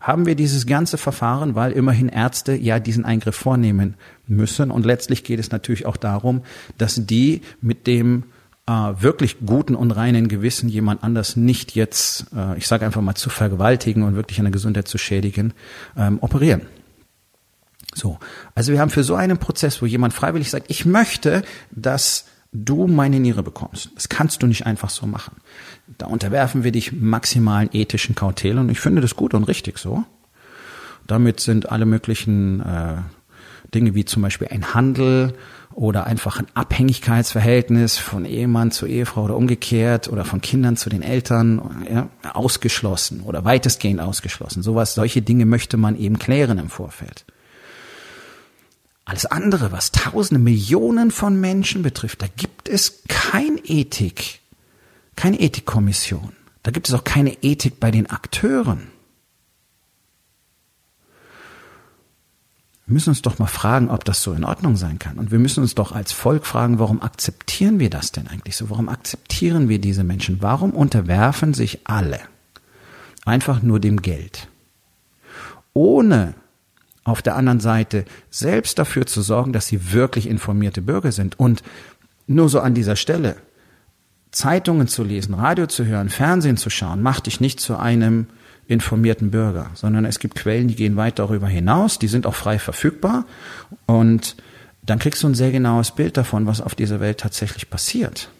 haben 0.00 0.24
wir 0.24 0.34
dieses 0.34 0.66
ganze 0.66 0.96
Verfahren, 0.96 1.54
weil 1.54 1.72
immerhin 1.72 2.08
Ärzte 2.08 2.54
ja 2.54 2.78
diesen 2.78 3.04
Eingriff 3.04 3.36
vornehmen 3.36 3.96
müssen. 4.26 4.70
Und 4.70 4.86
letztlich 4.86 5.22
geht 5.22 5.38
es 5.38 5.50
natürlich 5.50 5.84
auch 5.84 5.98
darum, 5.98 6.42
dass 6.78 7.04
die 7.04 7.42
mit 7.60 7.86
dem 7.86 8.24
äh, 8.66 8.72
wirklich 8.72 9.36
guten 9.44 9.74
und 9.74 9.90
reinen 9.90 10.28
Gewissen 10.28 10.70
jemand 10.70 11.04
anders 11.04 11.36
nicht 11.36 11.74
jetzt, 11.74 12.24
äh, 12.34 12.56
ich 12.56 12.66
sage 12.66 12.86
einfach 12.86 13.02
mal, 13.02 13.16
zu 13.16 13.28
vergewaltigen 13.28 14.02
und 14.02 14.16
wirklich 14.16 14.38
an 14.38 14.46
der 14.46 14.52
Gesundheit 14.52 14.88
zu 14.88 14.96
schädigen, 14.96 15.52
ähm, 15.94 16.18
operieren. 16.22 16.62
So, 17.94 18.18
also 18.54 18.72
wir 18.72 18.80
haben 18.80 18.90
für 18.90 19.04
so 19.04 19.14
einen 19.14 19.36
Prozess, 19.36 19.82
wo 19.82 19.86
jemand 19.86 20.14
freiwillig 20.14 20.48
sagt, 20.48 20.70
ich 20.70 20.86
möchte, 20.86 21.42
dass 21.70 22.24
du 22.52 22.86
meine 22.86 23.20
Niere 23.20 23.42
bekommst. 23.42 23.90
Das 23.94 24.08
kannst 24.08 24.42
du 24.42 24.46
nicht 24.46 24.66
einfach 24.66 24.90
so 24.90 25.06
machen. 25.06 25.36
Da 25.98 26.06
unterwerfen 26.06 26.64
wir 26.64 26.72
dich 26.72 26.92
maximalen 26.92 27.70
ethischen 27.72 28.14
Kautelen 28.14 28.58
und 28.58 28.68
ich 28.70 28.80
finde 28.80 29.02
das 29.02 29.16
gut 29.16 29.34
und 29.34 29.44
richtig 29.44 29.78
so. 29.78 30.04
Damit 31.06 31.40
sind 31.40 31.70
alle 31.70 31.86
möglichen 31.86 32.60
äh, 32.60 32.96
Dinge 33.74 33.94
wie 33.94 34.04
zum 34.04 34.22
Beispiel 34.22 34.48
ein 34.48 34.74
Handel 34.74 35.34
oder 35.72 36.06
einfach 36.06 36.40
ein 36.40 36.46
Abhängigkeitsverhältnis 36.54 37.98
von 37.98 38.24
Ehemann 38.24 38.72
zu 38.72 38.86
Ehefrau 38.86 39.24
oder 39.24 39.36
umgekehrt 39.36 40.08
oder 40.08 40.24
von 40.24 40.40
Kindern 40.40 40.76
zu 40.76 40.90
den 40.90 41.02
Eltern 41.02 41.84
ja, 41.88 42.08
ausgeschlossen 42.32 43.20
oder 43.20 43.44
weitestgehend 43.44 44.00
ausgeschlossen. 44.00 44.62
Sowas, 44.62 44.94
solche 44.94 45.22
Dinge 45.22 45.46
möchte 45.46 45.76
man 45.76 45.96
eben 45.96 46.18
klären 46.18 46.58
im 46.58 46.68
Vorfeld. 46.68 47.24
Alles 49.10 49.26
andere, 49.26 49.72
was 49.72 49.90
tausende 49.90 50.40
Millionen 50.40 51.10
von 51.10 51.40
Menschen 51.40 51.82
betrifft, 51.82 52.22
da 52.22 52.28
gibt 52.28 52.68
es 52.68 53.02
kein 53.08 53.58
Ethik, 53.64 54.38
keine 55.16 55.40
Ethikkommission. 55.40 56.32
Da 56.62 56.70
gibt 56.70 56.88
es 56.88 56.94
auch 56.94 57.02
keine 57.02 57.32
Ethik 57.42 57.80
bei 57.80 57.90
den 57.90 58.08
Akteuren. 58.08 58.86
Wir 62.86 62.94
müssen 62.94 63.08
uns 63.08 63.20
doch 63.20 63.40
mal 63.40 63.48
fragen, 63.48 63.90
ob 63.90 64.04
das 64.04 64.22
so 64.22 64.32
in 64.32 64.44
Ordnung 64.44 64.76
sein 64.76 65.00
kann. 65.00 65.18
Und 65.18 65.32
wir 65.32 65.40
müssen 65.40 65.62
uns 65.62 65.74
doch 65.74 65.90
als 65.90 66.12
Volk 66.12 66.46
fragen, 66.46 66.78
warum 66.78 67.02
akzeptieren 67.02 67.80
wir 67.80 67.90
das 67.90 68.12
denn 68.12 68.28
eigentlich 68.28 68.54
so? 68.54 68.70
Warum 68.70 68.88
akzeptieren 68.88 69.68
wir 69.68 69.80
diese 69.80 70.04
Menschen? 70.04 70.40
Warum 70.40 70.70
unterwerfen 70.70 71.52
sich 71.52 71.80
alle 71.82 72.20
einfach 73.24 73.60
nur 73.60 73.80
dem 73.80 74.02
Geld? 74.02 74.46
Ohne 75.72 76.34
auf 77.04 77.22
der 77.22 77.36
anderen 77.36 77.60
Seite 77.60 78.04
selbst 78.30 78.78
dafür 78.78 79.06
zu 79.06 79.22
sorgen, 79.22 79.52
dass 79.52 79.66
sie 79.66 79.92
wirklich 79.92 80.28
informierte 80.28 80.82
Bürger 80.82 81.12
sind. 81.12 81.38
Und 81.38 81.62
nur 82.26 82.48
so 82.48 82.60
an 82.60 82.74
dieser 82.74 82.96
Stelle, 82.96 83.36
Zeitungen 84.30 84.86
zu 84.86 85.02
lesen, 85.02 85.34
Radio 85.34 85.66
zu 85.66 85.84
hören, 85.84 86.08
Fernsehen 86.08 86.56
zu 86.56 86.70
schauen, 86.70 87.02
macht 87.02 87.26
dich 87.26 87.40
nicht 87.40 87.58
zu 87.58 87.76
einem 87.76 88.26
informierten 88.68 89.32
Bürger, 89.32 89.70
sondern 89.74 90.04
es 90.04 90.20
gibt 90.20 90.36
Quellen, 90.36 90.68
die 90.68 90.76
gehen 90.76 90.96
weit 90.96 91.18
darüber 91.18 91.48
hinaus, 91.48 91.98
die 91.98 92.06
sind 92.06 92.26
auch 92.26 92.36
frei 92.36 92.60
verfügbar 92.60 93.24
und 93.86 94.36
dann 94.82 95.00
kriegst 95.00 95.22
du 95.22 95.28
ein 95.28 95.34
sehr 95.34 95.50
genaues 95.50 95.90
Bild 95.90 96.16
davon, 96.16 96.46
was 96.46 96.60
auf 96.60 96.76
dieser 96.76 97.00
Welt 97.00 97.18
tatsächlich 97.18 97.68
passiert. 97.68 98.30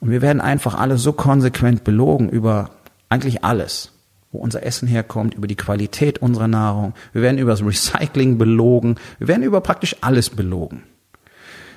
Und 0.00 0.10
wir 0.10 0.22
werden 0.22 0.40
einfach 0.40 0.74
alle 0.74 0.96
so 0.96 1.12
konsequent 1.12 1.84
belogen 1.84 2.30
über 2.30 2.70
eigentlich 3.10 3.44
alles 3.44 3.93
wo 4.34 4.38
unser 4.38 4.64
Essen 4.64 4.86
herkommt, 4.88 5.34
über 5.34 5.46
die 5.46 5.56
Qualität 5.56 6.18
unserer 6.18 6.48
Nahrung. 6.48 6.92
Wir 7.12 7.22
werden 7.22 7.38
über 7.38 7.52
das 7.52 7.64
Recycling 7.64 8.36
belogen. 8.36 8.96
Wir 9.18 9.28
werden 9.28 9.44
über 9.44 9.60
praktisch 9.60 9.96
alles 10.02 10.28
belogen. 10.28 10.82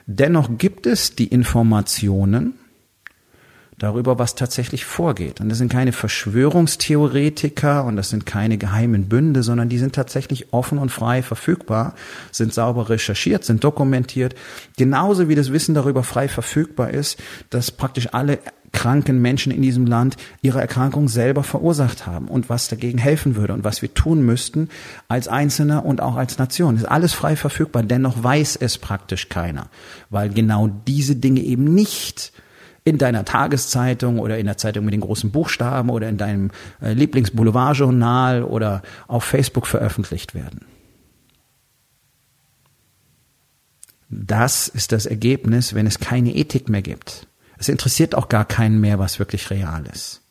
Dennoch 0.08 0.50
gibt 0.58 0.86
es 0.88 1.16
die 1.16 1.28
Informationen, 1.28 2.56
darüber, 3.78 4.18
was 4.18 4.34
tatsächlich 4.34 4.86
vorgeht. 4.86 5.40
Und 5.40 5.50
das 5.50 5.60
sind 5.60 5.72
keine 5.72 5.92
Verschwörungstheoretiker 5.92 7.86
und 7.86 7.96
das 7.96 8.10
sind 8.10 8.26
keine 8.26 8.58
geheimen 8.58 9.08
Bünde, 9.08 9.44
sondern 9.44 9.70
die 9.70 9.78
sind 9.78 9.94
tatsächlich 9.94 10.52
offen 10.52 10.80
und 10.80 10.92
frei 10.92 11.22
verfügbar, 11.22 11.94
sind 12.32 12.54
sauber 12.54 12.90
recherchiert, 12.90 13.44
sind 13.44 13.64
dokumentiert. 13.64 14.34
Genauso 14.78 15.30
wie 15.30 15.36
das 15.36 15.52
Wissen 15.52 15.76
darüber 15.76 16.04
frei 16.04 16.28
verfügbar 16.28 16.90
ist, 16.90 17.20
dass 17.52 17.70
praktisch 17.70 18.14
alle 18.14 18.40
kranken 18.72 19.22
Menschen 19.22 19.52
in 19.52 19.62
diesem 19.62 19.86
Land 19.86 20.18
ihre 20.42 20.60
Erkrankung 20.60 21.08
selber 21.08 21.44
verursacht 21.44 22.06
haben 22.06 22.28
und 22.28 22.50
was 22.50 22.68
dagegen 22.68 22.98
helfen 22.98 23.36
würde 23.36 23.54
und 23.54 23.64
was 23.64 23.82
wir 23.82 23.94
tun 23.94 24.24
müssten 24.24 24.70
als 25.08 25.28
Einzelne 25.28 25.82
und 25.82 26.02
auch 26.02 26.16
als 26.16 26.38
Nation. 26.38 26.76
Ist 26.76 26.86
alles 26.86 27.14
frei 27.14 27.36
verfügbar, 27.36 27.84
dennoch 27.84 28.24
weiß 28.24 28.58
es 28.58 28.78
praktisch 28.78 29.30
keiner, 29.30 29.68
weil 30.10 30.30
genau 30.30 30.68
diese 30.68 31.16
Dinge 31.16 31.42
eben 31.42 31.64
nicht 31.64 32.34
in 32.84 32.98
deiner 32.98 33.26
Tageszeitung 33.26 34.20
oder 34.20 34.38
in 34.38 34.46
der 34.46 34.58
Zeitung 34.58 34.86
mit 34.86 34.94
den 34.94 35.02
großen 35.02 35.32
Buchstaben 35.32 35.90
oder 35.90 36.08
in 36.08 36.18
deinem 36.18 36.52
äh, 36.82 36.94
Lieblingsboulevardjournal 36.94 38.44
oder 38.44 38.82
auf 39.08 39.26
Facebook 39.26 39.68
veröffentlicht 39.68 40.34
werden. 40.34 40.62
Das 44.10 44.70
ist 44.70 44.94
das 44.94 45.06
Ergebnis, 45.06 45.74
wenn 45.74 45.86
es 45.86 46.00
keine 46.00 46.34
Ethik 46.34 46.70
mehr 46.70 46.82
gibt. 46.82 47.28
Es 47.58 47.70
interessiert 47.70 48.16
auch 48.16 48.30
gar 48.30 48.46
keinen 48.46 48.80
mehr, 48.80 49.00
was 49.00 49.20
wirklich 49.20 49.50
real 49.50 49.86
ist 49.92 50.22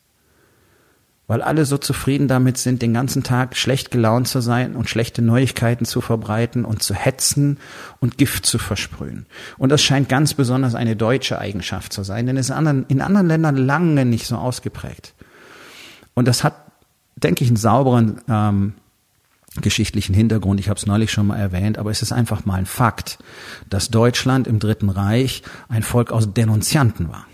weil 1.27 1.41
alle 1.41 1.65
so 1.65 1.77
zufrieden 1.77 2.29
damit 2.29 2.57
sind, 2.57 2.81
den 2.81 2.93
ganzen 2.93 3.21
Tag 3.21 3.57
schlecht 3.57 3.91
gelaunt 3.91 4.29
zu 4.29 4.39
sein 4.39 4.75
und 4.75 4.89
schlechte 4.89 5.21
Neuigkeiten 5.21 5.83
zu 5.83 5.99
verbreiten 5.99 6.63
und 6.63 6.81
zu 6.81 6.93
hetzen 6.93 7.59
und 7.99 8.17
Gift 8.17 8.45
zu 8.45 8.57
versprühen. 8.57 9.25
Und 9.57 9.69
das 9.69 9.83
scheint 9.83 10.07
ganz 10.07 10.33
besonders 10.33 10.73
eine 10.73 10.95
deutsche 10.95 11.37
Eigenschaft 11.37 11.91
zu 11.91 12.03
sein, 12.03 12.25
denn 12.25 12.37
es 12.37 12.47
ist 12.47 12.49
in 12.51 12.55
anderen, 12.55 12.85
in 12.87 13.01
anderen 13.01 13.27
Ländern 13.27 13.57
lange 13.57 14.05
nicht 14.05 14.25
so 14.25 14.37
ausgeprägt. 14.37 15.13
Und 16.13 16.29
das 16.29 16.45
hat, 16.45 16.55
denke 17.17 17.43
ich, 17.43 17.49
einen 17.49 17.57
sauberen 17.57 18.21
ähm, 18.29 18.73
geschichtlichen 19.61 20.13
Hintergrund. 20.13 20.59
Ich 20.59 20.69
habe 20.69 20.77
es 20.77 20.85
neulich 20.85 21.11
schon 21.11 21.27
mal 21.27 21.37
erwähnt, 21.37 21.77
aber 21.77 21.91
es 21.91 22.01
ist 22.01 22.11
einfach 22.11 22.45
mal 22.45 22.55
ein 22.55 22.65
Fakt, 22.65 23.19
dass 23.69 23.89
Deutschland 23.89 24.47
im 24.47 24.59
Dritten 24.59 24.89
Reich 24.89 25.43
ein 25.69 25.83
Volk 25.83 26.11
aus 26.11 26.33
Denunzianten 26.33 27.09
war. 27.09 27.25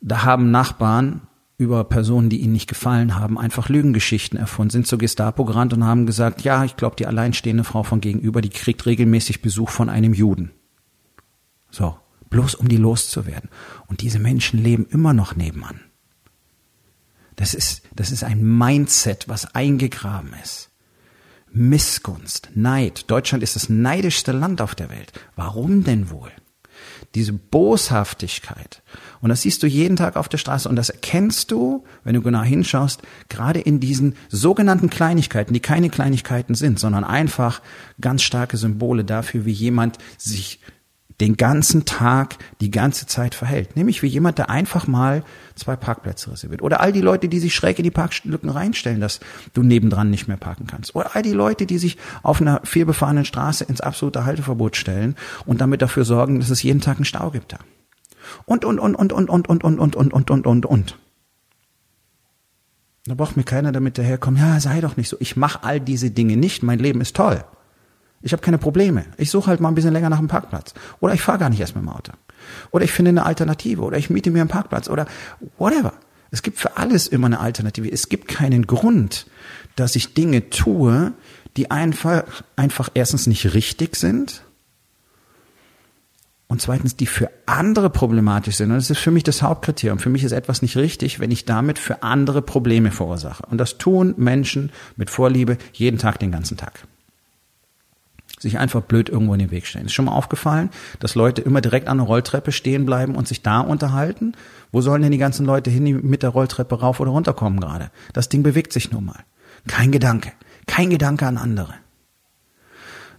Da 0.00 0.24
haben 0.24 0.50
Nachbarn 0.50 1.22
über 1.58 1.84
Personen, 1.84 2.28
die 2.28 2.40
ihnen 2.40 2.52
nicht 2.52 2.68
gefallen 2.68 3.14
haben, 3.14 3.38
einfach 3.38 3.68
Lügengeschichten 3.68 4.38
erfunden, 4.38 4.70
sind 4.70 4.86
zur 4.86 4.98
Gestapo 4.98 5.44
gerannt 5.44 5.72
und 5.72 5.84
haben 5.84 6.06
gesagt, 6.06 6.42
ja, 6.42 6.64
ich 6.64 6.76
glaube, 6.76 6.96
die 6.96 7.06
alleinstehende 7.06 7.64
Frau 7.64 7.84
von 7.84 8.00
gegenüber, 8.00 8.40
die 8.40 8.50
kriegt 8.50 8.84
regelmäßig 8.84 9.42
Besuch 9.42 9.70
von 9.70 9.88
einem 9.88 10.12
Juden. 10.12 10.50
So, 11.70 11.96
bloß 12.30 12.56
um 12.56 12.68
die 12.68 12.76
loszuwerden. 12.76 13.48
Und 13.86 14.02
diese 14.02 14.18
Menschen 14.18 14.62
leben 14.62 14.86
immer 14.90 15.14
noch 15.14 15.36
nebenan. 15.36 15.80
Das 17.42 17.54
ist, 17.54 17.82
das 17.92 18.12
ist 18.12 18.22
ein 18.22 18.40
Mindset, 18.56 19.28
was 19.28 19.52
eingegraben 19.52 20.32
ist. 20.44 20.70
Missgunst, 21.50 22.50
Neid. 22.54 23.10
Deutschland 23.10 23.42
ist 23.42 23.56
das 23.56 23.68
neidischste 23.68 24.30
Land 24.30 24.60
auf 24.60 24.76
der 24.76 24.90
Welt. 24.90 25.10
Warum 25.34 25.82
denn 25.82 26.08
wohl? 26.10 26.30
Diese 27.16 27.32
Boshaftigkeit 27.32 28.84
und 29.22 29.30
das 29.30 29.42
siehst 29.42 29.60
du 29.64 29.66
jeden 29.66 29.96
Tag 29.96 30.16
auf 30.16 30.28
der 30.28 30.38
Straße 30.38 30.68
und 30.68 30.76
das 30.76 30.90
erkennst 30.90 31.50
du, 31.50 31.84
wenn 32.04 32.14
du 32.14 32.22
genau 32.22 32.42
hinschaust, 32.42 33.02
gerade 33.28 33.58
in 33.60 33.80
diesen 33.80 34.14
sogenannten 34.28 34.88
Kleinigkeiten, 34.88 35.52
die 35.52 35.60
keine 35.60 35.90
Kleinigkeiten 35.90 36.54
sind, 36.54 36.78
sondern 36.78 37.02
einfach 37.02 37.60
ganz 38.00 38.22
starke 38.22 38.56
Symbole 38.56 39.04
dafür, 39.04 39.46
wie 39.46 39.52
jemand 39.52 39.98
sich 40.16 40.60
den 41.22 41.36
ganzen 41.36 41.84
Tag, 41.84 42.36
die 42.60 42.70
ganze 42.70 43.06
Zeit 43.06 43.34
verhält. 43.34 43.76
Nämlich 43.76 44.02
wie 44.02 44.08
jemand, 44.08 44.38
der 44.38 44.50
einfach 44.50 44.86
mal 44.86 45.24
zwei 45.54 45.76
Parkplätze 45.76 46.32
reserviert. 46.32 46.62
Oder 46.62 46.80
all 46.80 46.92
die 46.92 47.00
Leute, 47.00 47.28
die 47.28 47.38
sich 47.38 47.54
schräg 47.54 47.78
in 47.78 47.84
die 47.84 47.90
Parklücken 47.90 48.50
reinstellen, 48.50 49.00
dass 49.00 49.20
du 49.54 49.62
nebendran 49.62 50.10
nicht 50.10 50.28
mehr 50.28 50.36
parken 50.36 50.66
kannst. 50.66 50.94
Oder 50.94 51.14
all 51.14 51.22
die 51.22 51.32
Leute, 51.32 51.64
die 51.64 51.78
sich 51.78 51.96
auf 52.22 52.40
einer 52.40 52.60
vielbefahrenen 52.64 53.24
Straße 53.24 53.64
ins 53.64 53.80
absolute 53.80 54.24
Halteverbot 54.24 54.76
stellen 54.76 55.16
und 55.46 55.60
damit 55.60 55.80
dafür 55.80 56.04
sorgen, 56.04 56.40
dass 56.40 56.50
es 56.50 56.62
jeden 56.62 56.80
Tag 56.80 56.96
einen 56.96 57.04
Stau 57.04 57.30
gibt 57.30 57.52
da 57.52 57.58
und, 58.46 58.64
und, 58.64 58.78
und, 58.78 58.94
und, 58.96 59.12
und, 59.12 59.30
und, 59.30 59.48
und, 59.48 59.64
und, 59.64 59.78
und, 59.78 59.96
und, 59.96 60.12
und, 60.12 60.30
und, 60.30 60.46
und, 60.46 60.66
und. 60.66 60.98
Da 63.06 63.14
braucht 63.14 63.36
mir 63.36 63.42
keiner 63.42 63.72
damit 63.72 63.98
daherkommen, 63.98 64.40
ja, 64.40 64.60
sei 64.60 64.80
doch 64.80 64.96
nicht 64.96 65.08
so. 65.08 65.16
Ich 65.18 65.36
mache 65.36 65.64
all 65.64 65.80
diese 65.80 66.10
Dinge 66.10 66.36
nicht, 66.36 66.62
mein 66.62 66.78
Leben 66.78 67.00
ist 67.00 67.16
toll. 67.16 67.44
Ich 68.22 68.32
habe 68.32 68.42
keine 68.42 68.58
Probleme. 68.58 69.04
Ich 69.16 69.30
suche 69.30 69.48
halt 69.48 69.60
mal 69.60 69.68
ein 69.68 69.74
bisschen 69.74 69.92
länger 69.92 70.10
nach 70.10 70.18
einem 70.18 70.28
Parkplatz. 70.28 70.74
Oder 71.00 71.14
ich 71.14 71.22
fahre 71.22 71.38
gar 71.38 71.50
nicht 71.50 71.60
erst 71.60 71.74
mit 71.74 71.84
dem 71.84 71.88
Auto. 71.88 72.12
Oder 72.70 72.84
ich 72.84 72.92
finde 72.92 73.10
eine 73.10 73.26
Alternative. 73.26 73.82
Oder 73.82 73.98
ich 73.98 74.10
miete 74.10 74.30
mir 74.30 74.40
einen 74.40 74.48
Parkplatz. 74.48 74.88
Oder 74.88 75.06
whatever. 75.58 75.92
Es 76.30 76.42
gibt 76.42 76.58
für 76.58 76.76
alles 76.76 77.08
immer 77.08 77.26
eine 77.26 77.40
Alternative. 77.40 77.90
Es 77.90 78.08
gibt 78.08 78.28
keinen 78.28 78.66
Grund, 78.66 79.26
dass 79.76 79.96
ich 79.96 80.14
Dinge 80.14 80.50
tue, 80.50 81.12
die 81.56 81.70
einfach, 81.70 82.24
einfach 82.56 82.88
erstens 82.94 83.26
nicht 83.26 83.54
richtig 83.54 83.96
sind 83.96 84.42
und 86.52 86.60
zweitens, 86.60 86.96
die 86.96 87.06
für 87.06 87.30
andere 87.46 87.88
problematisch 87.88 88.56
sind. 88.56 88.70
Und 88.70 88.76
das 88.76 88.90
ist 88.90 88.98
für 88.98 89.10
mich 89.10 89.24
das 89.24 89.40
Hauptkriterium. 89.40 89.98
Für 89.98 90.10
mich 90.10 90.22
ist 90.22 90.32
etwas 90.32 90.60
nicht 90.60 90.76
richtig, 90.76 91.18
wenn 91.18 91.30
ich 91.30 91.46
damit 91.46 91.78
für 91.78 92.02
andere 92.02 92.42
Probleme 92.42 92.90
verursache. 92.90 93.44
Und 93.50 93.56
das 93.56 93.78
tun 93.78 94.12
Menschen 94.18 94.70
mit 94.96 95.08
Vorliebe 95.08 95.56
jeden 95.72 95.98
Tag, 95.98 96.18
den 96.18 96.30
ganzen 96.30 96.58
Tag. 96.58 96.86
Sich 98.42 98.58
einfach 98.58 98.82
blöd 98.82 99.08
irgendwo 99.08 99.34
in 99.34 99.38
den 99.38 99.52
Weg 99.52 99.66
stellen. 99.66 99.86
Ist 99.86 99.92
schon 99.92 100.06
mal 100.06 100.16
aufgefallen, 100.16 100.70
dass 100.98 101.14
Leute 101.14 101.42
immer 101.42 101.60
direkt 101.60 101.86
an 101.86 101.98
der 101.98 102.06
Rolltreppe 102.08 102.50
stehen 102.50 102.84
bleiben 102.84 103.14
und 103.14 103.28
sich 103.28 103.42
da 103.42 103.60
unterhalten? 103.60 104.32
Wo 104.72 104.80
sollen 104.80 105.02
denn 105.02 105.12
die 105.12 105.18
ganzen 105.18 105.46
Leute 105.46 105.70
hin, 105.70 105.84
die 105.84 105.94
mit 105.94 106.24
der 106.24 106.30
Rolltreppe 106.30 106.80
rauf 106.80 106.98
oder 106.98 107.12
runter 107.12 107.34
kommen 107.34 107.60
gerade? 107.60 107.92
Das 108.12 108.28
Ding 108.28 108.42
bewegt 108.42 108.72
sich 108.72 108.90
nun 108.90 109.04
mal. 109.04 109.20
Kein 109.68 109.92
Gedanke. 109.92 110.32
Kein 110.66 110.90
Gedanke 110.90 111.24
an 111.24 111.38
andere. 111.38 111.74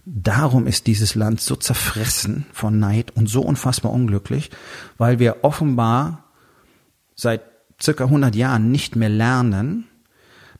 Darum 0.04 0.66
ist 0.66 0.86
dieses 0.86 1.14
Land 1.14 1.40
so 1.40 1.56
zerfressen 1.56 2.44
von 2.52 2.78
Neid 2.78 3.12
und 3.16 3.26
so 3.26 3.40
unfassbar 3.40 3.92
unglücklich, 3.92 4.50
weil 4.98 5.18
wir 5.18 5.38
offenbar 5.42 6.24
seit 7.14 7.40
circa 7.80 8.04
100 8.04 8.36
Jahren 8.36 8.70
nicht 8.70 8.94
mehr 8.94 9.08
lernen, 9.08 9.86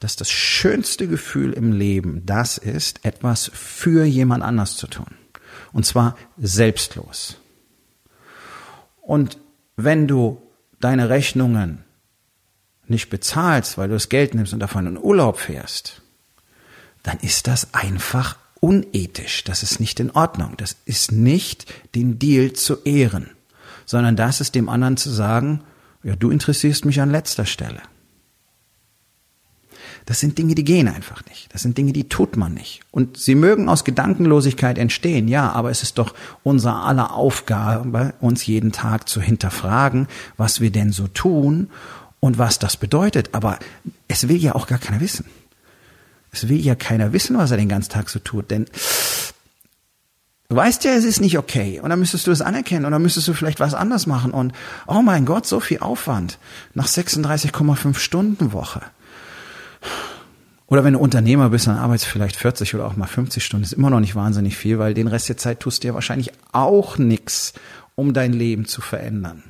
dass 0.04 0.16
das 0.16 0.30
schönste 0.30 1.08
Gefühl 1.08 1.54
im 1.54 1.72
Leben 1.72 2.26
das 2.26 2.58
ist, 2.58 3.06
etwas 3.06 3.50
für 3.54 4.04
jemand 4.04 4.44
anders 4.44 4.76
zu 4.76 4.86
tun. 4.86 5.06
Und 5.72 5.86
zwar 5.86 6.14
selbstlos. 6.36 7.38
Und 9.00 9.38
wenn 9.76 10.06
du 10.06 10.42
deine 10.78 11.08
Rechnungen 11.08 11.84
nicht 12.86 13.08
bezahlst, 13.08 13.78
weil 13.78 13.88
du 13.88 13.94
das 13.94 14.10
Geld 14.10 14.34
nimmst 14.34 14.52
und 14.52 14.60
davon 14.60 14.86
in 14.86 14.98
Urlaub 14.98 15.38
fährst, 15.38 16.02
dann 17.02 17.18
ist 17.20 17.46
das 17.46 17.72
einfach 17.72 18.36
unethisch, 18.60 19.42
das 19.44 19.62
ist 19.62 19.80
nicht 19.80 20.00
in 20.00 20.10
Ordnung, 20.10 20.58
das 20.58 20.76
ist 20.84 21.12
nicht 21.12 21.64
den 21.94 22.18
Deal 22.18 22.52
zu 22.52 22.82
ehren, 22.84 23.30
sondern 23.86 24.16
das 24.16 24.42
ist 24.42 24.54
dem 24.54 24.68
anderen 24.68 24.98
zu 24.98 25.08
sagen, 25.08 25.62
ja, 26.02 26.14
du 26.14 26.30
interessierst 26.30 26.84
mich 26.84 27.00
an 27.00 27.10
letzter 27.10 27.46
Stelle. 27.46 27.80
Das 30.06 30.20
sind 30.20 30.36
Dinge, 30.36 30.54
die 30.54 30.64
gehen 30.64 30.86
einfach 30.86 31.24
nicht. 31.26 31.52
Das 31.54 31.62
sind 31.62 31.78
Dinge, 31.78 31.94
die 31.94 32.08
tut 32.08 32.36
man 32.36 32.52
nicht. 32.52 32.82
Und 32.90 33.16
sie 33.16 33.34
mögen 33.34 33.70
aus 33.70 33.84
Gedankenlosigkeit 33.84 34.76
entstehen, 34.76 35.28
ja, 35.28 35.50
aber 35.50 35.70
es 35.70 35.82
ist 35.82 35.96
doch 35.96 36.14
unser 36.42 36.74
aller 36.76 37.14
Aufgabe, 37.14 38.12
uns 38.20 38.44
jeden 38.44 38.70
Tag 38.70 39.08
zu 39.08 39.22
hinterfragen, 39.22 40.06
was 40.36 40.60
wir 40.60 40.70
denn 40.70 40.92
so 40.92 41.06
tun 41.06 41.70
und 42.20 42.36
was 42.36 42.58
das 42.58 42.76
bedeutet. 42.76 43.30
Aber 43.32 43.58
es 44.06 44.28
will 44.28 44.36
ja 44.36 44.54
auch 44.54 44.66
gar 44.66 44.78
keiner 44.78 45.00
wissen. 45.00 45.24
Es 46.32 46.48
will 46.48 46.60
ja 46.60 46.74
keiner 46.74 47.12
wissen, 47.14 47.38
was 47.38 47.50
er 47.50 47.56
den 47.56 47.68
ganzen 47.68 47.90
Tag 47.90 48.10
so 48.10 48.18
tut, 48.18 48.50
denn 48.50 48.66
du 50.48 50.56
weißt 50.56 50.84
ja, 50.84 50.92
es 50.92 51.04
ist 51.04 51.20
nicht 51.20 51.38
okay. 51.38 51.80
Und 51.80 51.90
dann 51.90 51.98
müsstest 51.98 52.26
du 52.26 52.30
es 52.30 52.42
anerkennen 52.42 52.84
und 52.84 52.92
dann 52.92 53.02
müsstest 53.02 53.28
du 53.28 53.32
vielleicht 53.32 53.60
was 53.60 53.72
anders 53.72 54.06
machen. 54.06 54.32
Und 54.32 54.52
oh 54.86 55.00
mein 55.00 55.24
Gott, 55.24 55.46
so 55.46 55.60
viel 55.60 55.78
Aufwand 55.78 56.38
nach 56.74 56.88
36,5 56.88 57.94
Stunden 57.96 58.52
Woche. 58.52 58.82
Oder 60.74 60.82
wenn 60.82 60.94
du 60.94 60.98
Unternehmer 60.98 61.50
bist, 61.50 61.68
dann 61.68 61.76
arbeitest 61.76 62.06
du 62.06 62.10
vielleicht 62.10 62.34
40 62.34 62.74
oder 62.74 62.86
auch 62.86 62.96
mal 62.96 63.06
50 63.06 63.44
Stunden. 63.44 63.62
Ist 63.62 63.74
immer 63.74 63.90
noch 63.90 64.00
nicht 64.00 64.16
wahnsinnig 64.16 64.56
viel, 64.56 64.80
weil 64.80 64.92
den 64.92 65.06
Rest 65.06 65.28
der 65.28 65.36
Zeit 65.36 65.60
tust 65.60 65.84
du 65.84 65.86
ja 65.86 65.94
wahrscheinlich 65.94 66.32
auch 66.50 66.98
nichts, 66.98 67.52
um 67.94 68.12
dein 68.12 68.32
Leben 68.32 68.64
zu 68.64 68.80
verändern 68.80 69.44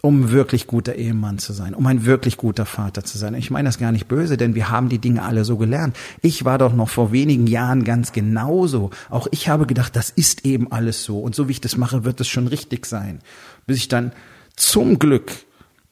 um 0.00 0.32
wirklich 0.32 0.66
guter 0.66 0.96
Ehemann 0.96 1.38
zu 1.38 1.52
sein, 1.52 1.72
um 1.72 1.86
ein 1.86 2.04
wirklich 2.04 2.36
guter 2.36 2.66
Vater 2.66 3.04
zu 3.04 3.16
sein. 3.16 3.32
Ich 3.34 3.50
meine 3.50 3.68
das 3.68 3.78
gar 3.78 3.92
nicht 3.92 4.06
böse, 4.06 4.36
denn 4.36 4.54
wir 4.54 4.68
haben 4.68 4.90
die 4.90 4.98
Dinge 4.98 5.22
alle 5.22 5.46
so 5.46 5.56
gelernt. 5.56 5.96
Ich 6.20 6.44
war 6.44 6.58
doch 6.58 6.74
noch 6.74 6.90
vor 6.90 7.10
wenigen 7.12 7.46
Jahren 7.46 7.84
ganz 7.84 8.12
genauso. 8.12 8.90
Auch 9.08 9.28
ich 9.30 9.48
habe 9.48 9.66
gedacht, 9.66 9.96
das 9.96 10.10
ist 10.10 10.44
eben 10.44 10.70
alles 10.72 11.04
so. 11.04 11.20
Und 11.20 11.34
so 11.34 11.48
wie 11.48 11.52
ich 11.52 11.62
das 11.62 11.78
mache, 11.78 12.04
wird 12.04 12.20
es 12.20 12.28
schon 12.28 12.48
richtig 12.48 12.84
sein. 12.84 13.20
Bis 13.66 13.78
ich 13.78 13.88
dann 13.88 14.12
zum 14.56 14.98
Glück 14.98 15.32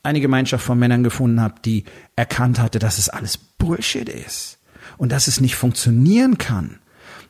eine 0.02 0.20
Gemeinschaft 0.20 0.64
von 0.64 0.78
Männern 0.78 1.04
gefunden 1.04 1.40
habe, 1.40 1.54
die 1.64 1.84
erkannt 2.16 2.58
hatte, 2.58 2.78
dass 2.78 2.98
es 2.98 3.08
alles 3.08 3.36
Bullshit 3.38 4.08
ist. 4.08 4.58
Und 4.98 5.12
dass 5.12 5.26
es 5.26 5.40
nicht 5.40 5.56
funktionieren 5.56 6.38
kann 6.38 6.78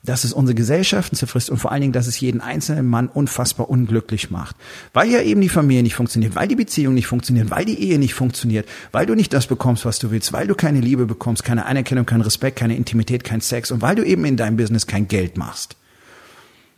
dass 0.05 0.25
es 0.25 0.33
unsere 0.33 0.55
Gesellschaften 0.55 1.17
zerfrisst 1.17 1.51
und 1.51 1.59
vor 1.59 1.71
allen 1.71 1.81
Dingen, 1.81 1.93
dass 1.93 2.07
es 2.07 2.19
jeden 2.19 2.41
einzelnen 2.41 2.87
Mann 2.87 3.09
unfassbar 3.09 3.71
unglücklich 3.71 4.31
macht. 4.31 4.57
Weil 4.93 5.09
ja 5.09 5.23
eben 5.23 5.41
die 5.41 5.49
Familie 5.49 5.83
nicht 5.83 5.95
funktioniert, 5.95 6.35
weil 6.35 6.49
die 6.49 6.57
Beziehung 6.57 6.95
nicht 6.95 7.07
funktioniert, 7.07 7.51
weil 7.51 7.65
die 7.65 7.81
Ehe 7.81 7.99
nicht 7.99 8.15
funktioniert, 8.15 8.69
weil 8.91 9.07
du 9.07 9.15
nicht 9.15 9.33
das 9.33 9.47
bekommst, 9.47 9.85
was 9.85 9.99
du 9.99 10.11
willst, 10.11 10.33
weil 10.33 10.49
du 10.49 10.55
keine 10.55 10.81
Liebe 10.81 11.07
bekommst, 11.07 11.45
keine 11.45 11.67
Anerkennung, 11.67 12.07
keinen 12.07 12.23
Respekt, 12.23 12.59
keine 12.59 12.77
Intimität, 12.77 13.23
kein 13.23 13.41
Sex 13.41 13.71
und 13.71 13.81
weil 13.81 13.95
du 13.95 14.03
eben 14.03 14.25
in 14.25 14.37
deinem 14.37 14.57
Business 14.57 14.87
kein 14.87 15.07
Geld 15.07 15.37
machst. 15.37 15.77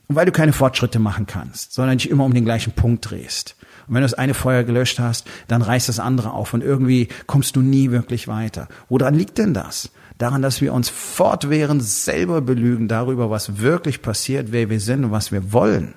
Und 0.07 0.17
weil 0.17 0.27
du 0.27 0.33
keine 0.33 0.53
Fortschritte 0.53 0.99
machen 0.99 1.27
kannst, 1.27 1.73
sondern 1.73 1.97
dich 1.97 2.11
immer 2.11 2.27
um 2.27 2.35
den 2.35 2.45
gleichen 2.45 2.75
Punkt 2.75 3.11
drehst. 3.11 3.57
Und 3.87 3.95
wenn 3.95 4.03
du 4.03 4.07
das 4.07 4.15
eine 4.15 4.35
Feuer 4.35 4.65
gelöscht 4.65 4.99
hast, 4.99 5.27
dann 5.49 5.63
reißt 5.63 5.89
das 5.89 5.99
andere 5.99 6.33
auf 6.33 6.55
und 6.55 6.63
irgendwie 6.63 7.09
kommst 7.27 7.57
du 7.57 7.61
nie 7.61 7.91
wirklich 7.91 8.29
weiter. 8.29 8.69
Woran 8.89 9.15
liegt 9.15 9.39
denn 9.39 9.55
das? 9.55 9.91
daran, 10.19 10.43
dass 10.43 10.61
wir 10.61 10.73
uns 10.73 10.89
fortwährend 10.89 11.83
selber 11.83 12.41
belügen 12.41 12.89
darüber, 12.89 13.31
was 13.31 13.59
wirklich 13.59 14.03
passiert, 14.03 14.53
wer 14.53 14.71
wir 14.71 14.81
sind 14.81 15.05
und 15.05 15.11
was 15.11 15.33
wir 15.33 15.53
wollen. 15.53 15.95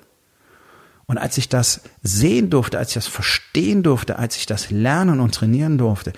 Und 1.05 1.17
als 1.17 1.37
ich 1.37 1.47
das 1.47 1.81
sehen 2.03 2.49
durfte, 2.49 2.77
als 2.77 2.89
ich 2.89 2.95
das 2.95 3.07
verstehen 3.07 3.83
durfte, 3.83 4.19
als 4.19 4.35
ich 4.35 4.45
das 4.45 4.71
lernen 4.71 5.21
und 5.21 5.33
trainieren 5.33 5.77
durfte, 5.77 6.11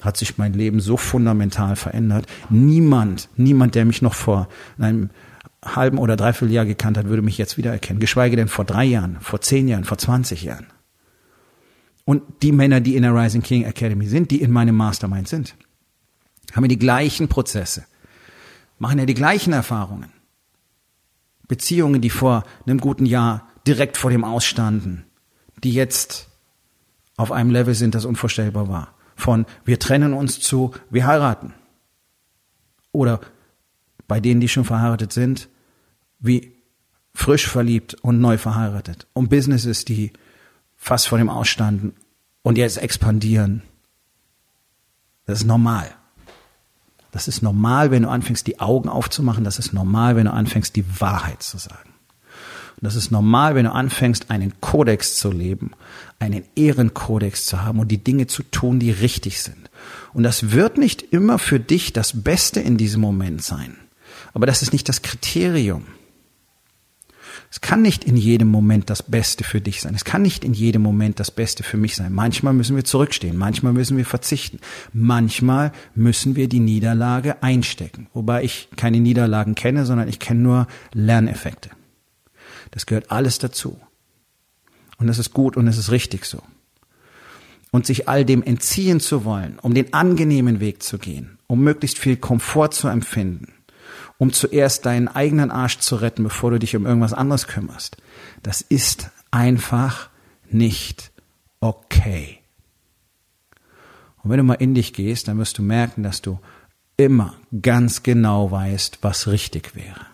hat 0.00 0.16
sich 0.16 0.38
mein 0.38 0.52
Leben 0.52 0.78
so 0.78 0.96
fundamental 0.96 1.74
verändert. 1.74 2.26
Niemand, 2.48 3.28
niemand, 3.36 3.74
der 3.74 3.84
mich 3.84 4.02
noch 4.02 4.14
vor 4.14 4.48
einem 4.78 5.10
halben 5.64 5.98
oder 5.98 6.16
dreiviertel 6.16 6.54
Jahr 6.54 6.66
gekannt 6.66 6.96
hat, 6.96 7.08
würde 7.08 7.22
mich 7.22 7.38
jetzt 7.38 7.56
wiedererkennen. 7.56 7.98
Geschweige 7.98 8.36
denn 8.36 8.46
vor 8.46 8.64
drei 8.64 8.84
Jahren, 8.84 9.16
vor 9.20 9.40
zehn 9.40 9.66
Jahren, 9.66 9.82
vor 9.82 9.98
20 9.98 10.44
Jahren. 10.44 10.66
Und 12.06 12.22
die 12.42 12.52
Männer, 12.52 12.80
die 12.80 12.96
in 12.96 13.02
der 13.02 13.14
Rising 13.14 13.42
King 13.42 13.64
Academy 13.64 14.06
sind, 14.06 14.30
die 14.30 14.40
in 14.40 14.50
meinem 14.50 14.76
Mastermind 14.76 15.28
sind 15.28 15.54
haben 16.56 16.64
wir 16.64 16.68
die 16.68 16.78
gleichen 16.78 17.28
Prozesse, 17.28 17.86
machen 18.78 18.98
ja 18.98 19.06
die 19.06 19.14
gleichen 19.14 19.52
Erfahrungen. 19.52 20.10
Beziehungen, 21.48 22.00
die 22.00 22.10
vor 22.10 22.44
einem 22.66 22.78
guten 22.78 23.06
Jahr 23.06 23.48
direkt 23.66 23.96
vor 23.96 24.10
dem 24.10 24.24
Ausstanden, 24.24 25.04
die 25.62 25.72
jetzt 25.72 26.28
auf 27.16 27.30
einem 27.30 27.50
Level 27.50 27.74
sind, 27.74 27.94
das 27.94 28.04
unvorstellbar 28.04 28.68
war. 28.68 28.94
Von 29.14 29.46
wir 29.64 29.78
trennen 29.78 30.12
uns 30.12 30.40
zu 30.40 30.72
wir 30.90 31.06
heiraten. 31.06 31.54
Oder 32.92 33.20
bei 34.08 34.20
denen, 34.20 34.40
die 34.40 34.48
schon 34.48 34.64
verheiratet 34.64 35.12
sind, 35.12 35.48
wie 36.18 36.54
frisch 37.14 37.46
verliebt 37.46 37.94
und 38.02 38.20
neu 38.20 38.38
verheiratet. 38.38 39.06
Und 39.12 39.30
Businesses, 39.30 39.84
die 39.84 40.12
fast 40.76 41.08
vor 41.08 41.18
dem 41.18 41.28
Ausstanden 41.28 41.94
und 42.42 42.58
jetzt 42.58 42.78
expandieren. 42.78 43.62
Das 45.26 45.40
ist 45.40 45.46
normal. 45.46 45.90
Das 47.10 47.28
ist 47.28 47.42
normal, 47.42 47.90
wenn 47.90 48.02
du 48.02 48.10
anfängst, 48.10 48.46
die 48.46 48.60
Augen 48.60 48.88
aufzumachen. 48.88 49.42
Das 49.42 49.58
ist 49.58 49.72
normal, 49.72 50.16
wenn 50.16 50.26
du 50.26 50.32
anfängst, 50.32 50.76
die 50.76 51.00
Wahrheit 51.00 51.42
zu 51.42 51.58
sagen. 51.58 51.94
Und 52.76 52.84
das 52.84 52.94
ist 52.94 53.10
normal, 53.10 53.54
wenn 53.54 53.64
du 53.64 53.72
anfängst, 53.72 54.30
einen 54.30 54.60
Kodex 54.60 55.16
zu 55.16 55.32
leben, 55.32 55.72
einen 56.18 56.44
Ehrenkodex 56.54 57.46
zu 57.46 57.62
haben 57.62 57.78
und 57.80 57.88
die 57.88 58.04
Dinge 58.04 58.26
zu 58.26 58.42
tun, 58.42 58.78
die 58.78 58.90
richtig 58.90 59.42
sind. 59.42 59.70
Und 60.12 60.24
das 60.24 60.52
wird 60.52 60.76
nicht 60.76 61.02
immer 61.02 61.38
für 61.38 61.58
dich 61.58 61.94
das 61.94 62.22
Beste 62.22 62.60
in 62.60 62.76
diesem 62.76 63.00
Moment 63.00 63.42
sein. 63.42 63.76
Aber 64.34 64.44
das 64.44 64.60
ist 64.60 64.74
nicht 64.74 64.88
das 64.88 65.00
Kriterium. 65.00 65.86
Es 67.50 67.60
kann 67.60 67.82
nicht 67.82 68.04
in 68.04 68.16
jedem 68.16 68.48
Moment 68.48 68.90
das 68.90 69.02
Beste 69.02 69.44
für 69.44 69.60
dich 69.60 69.80
sein. 69.80 69.94
Es 69.94 70.04
kann 70.04 70.22
nicht 70.22 70.44
in 70.44 70.52
jedem 70.52 70.82
Moment 70.82 71.20
das 71.20 71.30
Beste 71.30 71.62
für 71.62 71.76
mich 71.76 71.96
sein. 71.96 72.12
Manchmal 72.12 72.52
müssen 72.52 72.76
wir 72.76 72.84
zurückstehen. 72.84 73.36
Manchmal 73.36 73.72
müssen 73.72 73.96
wir 73.96 74.04
verzichten. 74.04 74.60
Manchmal 74.92 75.72
müssen 75.94 76.36
wir 76.36 76.48
die 76.48 76.60
Niederlage 76.60 77.42
einstecken. 77.42 78.08
Wobei 78.12 78.44
ich 78.44 78.68
keine 78.76 79.00
Niederlagen 79.00 79.54
kenne, 79.54 79.86
sondern 79.86 80.08
ich 80.08 80.18
kenne 80.18 80.40
nur 80.40 80.66
Lerneffekte. 80.92 81.70
Das 82.70 82.86
gehört 82.86 83.10
alles 83.10 83.38
dazu. 83.38 83.80
Und 84.98 85.06
das 85.06 85.18
ist 85.18 85.32
gut 85.32 85.56
und 85.56 85.66
es 85.68 85.78
ist 85.78 85.90
richtig 85.90 86.24
so. 86.24 86.42
Und 87.70 87.86
sich 87.86 88.08
all 88.08 88.24
dem 88.24 88.42
entziehen 88.42 89.00
zu 89.00 89.24
wollen, 89.24 89.58
um 89.60 89.74
den 89.74 89.92
angenehmen 89.92 90.60
Weg 90.60 90.82
zu 90.82 90.98
gehen, 90.98 91.38
um 91.46 91.62
möglichst 91.62 91.98
viel 91.98 92.16
Komfort 92.16 92.70
zu 92.70 92.88
empfinden, 92.88 93.52
um 94.18 94.32
zuerst 94.32 94.86
deinen 94.86 95.08
eigenen 95.08 95.50
Arsch 95.50 95.78
zu 95.78 95.96
retten, 95.96 96.24
bevor 96.24 96.50
du 96.50 96.58
dich 96.58 96.74
um 96.76 96.86
irgendwas 96.86 97.12
anderes 97.12 97.46
kümmerst. 97.46 97.96
Das 98.42 98.60
ist 98.60 99.10
einfach 99.30 100.08
nicht 100.50 101.10
okay. 101.60 102.38
Und 104.22 104.30
wenn 104.30 104.38
du 104.38 104.44
mal 104.44 104.54
in 104.54 104.74
dich 104.74 104.92
gehst, 104.92 105.28
dann 105.28 105.38
wirst 105.38 105.58
du 105.58 105.62
merken, 105.62 106.02
dass 106.02 106.22
du 106.22 106.40
immer 106.96 107.34
ganz 107.62 108.02
genau 108.02 108.50
weißt, 108.50 108.98
was 109.02 109.28
richtig 109.28 109.76
wäre. 109.76 110.06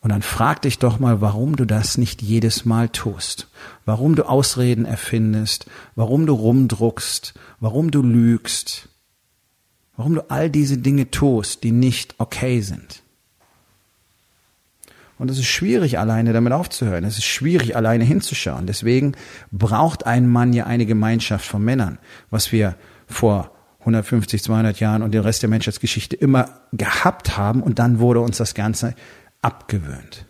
Und 0.00 0.10
dann 0.10 0.22
frag 0.22 0.62
dich 0.62 0.78
doch 0.78 1.00
mal, 1.00 1.20
warum 1.20 1.56
du 1.56 1.64
das 1.64 1.98
nicht 1.98 2.22
jedes 2.22 2.64
Mal 2.64 2.88
tust. 2.88 3.48
Warum 3.84 4.14
du 4.14 4.28
Ausreden 4.28 4.84
erfindest, 4.84 5.66
warum 5.96 6.24
du 6.24 6.34
rumdruckst, 6.34 7.34
warum 7.58 7.90
du 7.90 8.02
lügst, 8.02 8.88
warum 9.96 10.14
du 10.14 10.30
all 10.30 10.50
diese 10.50 10.78
Dinge 10.78 11.10
tust, 11.10 11.64
die 11.64 11.72
nicht 11.72 12.14
okay 12.18 12.60
sind. 12.60 13.02
Und 15.18 15.30
es 15.30 15.38
ist 15.38 15.46
schwierig, 15.46 15.98
alleine 15.98 16.32
damit 16.32 16.52
aufzuhören. 16.52 17.04
Es 17.04 17.18
ist 17.18 17.24
schwierig, 17.24 17.76
alleine 17.76 18.04
hinzuschauen. 18.04 18.66
Deswegen 18.66 19.12
braucht 19.50 20.06
ein 20.06 20.28
Mann 20.28 20.52
ja 20.52 20.66
eine 20.66 20.86
Gemeinschaft 20.86 21.44
von 21.44 21.64
Männern, 21.64 21.98
was 22.30 22.52
wir 22.52 22.76
vor 23.06 23.50
150, 23.80 24.42
200 24.42 24.78
Jahren 24.80 25.02
und 25.02 25.12
den 25.12 25.22
Rest 25.22 25.42
der 25.42 25.48
Menschheitsgeschichte 25.48 26.14
immer 26.14 26.60
gehabt 26.72 27.36
haben. 27.36 27.62
Und 27.62 27.78
dann 27.78 27.98
wurde 27.98 28.20
uns 28.20 28.36
das 28.36 28.54
Ganze 28.54 28.94
abgewöhnt. 29.42 30.26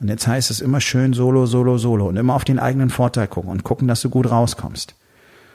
Und 0.00 0.08
jetzt 0.08 0.26
heißt 0.26 0.50
es 0.50 0.60
immer 0.60 0.80
schön 0.80 1.12
solo, 1.12 1.46
solo, 1.46 1.78
solo 1.78 2.08
und 2.08 2.16
immer 2.16 2.34
auf 2.34 2.44
den 2.44 2.58
eigenen 2.58 2.90
Vorteil 2.90 3.28
gucken 3.28 3.50
und 3.50 3.64
gucken, 3.64 3.88
dass 3.88 4.02
du 4.02 4.10
gut 4.10 4.30
rauskommst. 4.30 4.94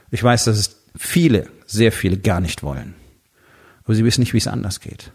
Ich 0.10 0.24
weiß, 0.24 0.46
dass 0.46 0.58
es 0.58 0.84
viele, 0.96 1.48
sehr 1.66 1.92
viele 1.92 2.18
gar 2.18 2.42
nicht 2.42 2.64
wollen. 2.64 2.96
Aber 3.84 3.96
sie 3.96 4.04
wissen 4.04 4.22
nicht, 4.22 4.34
wie 4.34 4.38
es 4.40 4.48
anders 4.48 4.80
geht. 4.80 5.12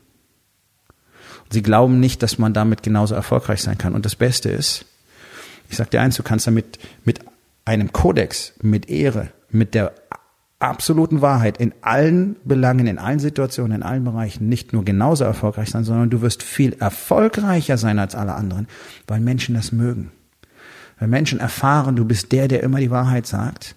Sie 1.50 1.62
glauben 1.62 2.00
nicht, 2.00 2.22
dass 2.22 2.38
man 2.38 2.52
damit 2.52 2.82
genauso 2.82 3.14
erfolgreich 3.14 3.62
sein 3.62 3.78
kann. 3.78 3.94
Und 3.94 4.04
das 4.04 4.16
Beste 4.16 4.50
ist, 4.50 4.84
ich 5.68 5.76
sag 5.76 5.90
dir 5.90 6.00
eins, 6.00 6.16
du 6.16 6.22
kannst 6.22 6.46
damit 6.46 6.78
mit 7.04 7.20
einem 7.64 7.92
Kodex, 7.92 8.54
mit 8.62 8.88
Ehre, 8.88 9.28
mit 9.50 9.74
der 9.74 9.94
absoluten 10.58 11.20
Wahrheit 11.20 11.58
in 11.58 11.74
allen 11.82 12.36
Belangen, 12.44 12.86
in 12.86 12.98
allen 12.98 13.18
Situationen, 13.18 13.76
in 13.76 13.82
allen 13.82 14.04
Bereichen 14.04 14.48
nicht 14.48 14.72
nur 14.72 14.84
genauso 14.84 15.24
erfolgreich 15.24 15.70
sein, 15.70 15.84
sondern 15.84 16.10
du 16.10 16.22
wirst 16.22 16.42
viel 16.42 16.72
erfolgreicher 16.74 17.76
sein 17.76 17.98
als 17.98 18.14
alle 18.14 18.34
anderen, 18.34 18.66
weil 19.06 19.20
Menschen 19.20 19.54
das 19.54 19.72
mögen. 19.72 20.12
Wenn 20.98 21.10
Menschen 21.10 21.40
erfahren, 21.40 21.94
du 21.96 22.06
bist 22.06 22.32
der, 22.32 22.48
der 22.48 22.62
immer 22.62 22.80
die 22.80 22.90
Wahrheit 22.90 23.26
sagt, 23.26 23.76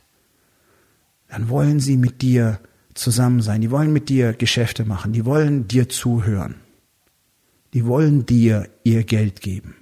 dann 1.28 1.50
wollen 1.50 1.80
sie 1.80 1.98
mit 1.98 2.22
dir 2.22 2.60
zusammen 2.94 3.42
sein, 3.42 3.62
die 3.62 3.72
wollen 3.72 3.92
mit 3.92 4.10
dir 4.10 4.34
Geschäfte 4.34 4.86
machen, 4.86 5.12
die 5.12 5.26
wollen 5.26 5.68
dir 5.68 5.90
zuhören 5.90 6.56
die 7.74 7.86
wollen 7.86 8.26
dir 8.26 8.70
ihr 8.84 9.04
Geld 9.04 9.42
geben. 9.42 9.76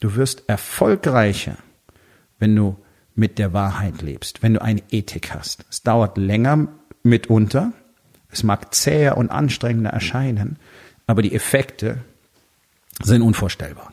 Du 0.00 0.16
wirst 0.16 0.44
erfolgreicher, 0.48 1.56
wenn 2.38 2.54
du 2.54 2.76
mit 3.14 3.38
der 3.38 3.52
Wahrheit 3.52 4.02
lebst, 4.02 4.42
wenn 4.42 4.54
du 4.54 4.62
eine 4.62 4.82
Ethik 4.90 5.32
hast. 5.32 5.64
Es 5.70 5.82
dauert 5.82 6.18
länger 6.18 6.68
mitunter, 7.02 7.72
es 8.30 8.42
mag 8.42 8.74
zäher 8.74 9.16
und 9.16 9.30
anstrengender 9.30 9.90
erscheinen, 9.90 10.58
aber 11.06 11.22
die 11.22 11.34
Effekte 11.34 11.98
sind 13.02 13.22
unvorstellbar. 13.22 13.92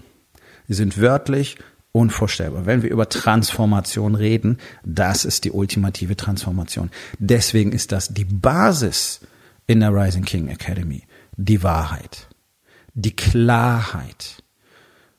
Sie 0.68 0.74
sind 0.74 1.00
wörtlich 1.00 1.58
unvorstellbar. 1.92 2.66
Wenn 2.66 2.84
wir 2.84 2.90
über 2.90 3.10
Transformation 3.10 4.16
reden, 4.16 4.58
das 4.84 5.26
ist 5.26 5.44
die 5.44 5.52
ultimative 5.52 6.16
Transformation. 6.16 6.90
Deswegen 7.20 7.72
ist 7.72 7.92
das 7.92 8.14
die 8.14 8.26
Basis 8.26 9.22
in 9.68 9.80
der 9.80 9.94
Rising 9.94 10.24
King 10.24 10.48
Academy. 10.48 11.04
Die 11.38 11.64
Wahrheit. 11.64 12.28
Die 12.94 13.16
Klarheit. 13.16 14.44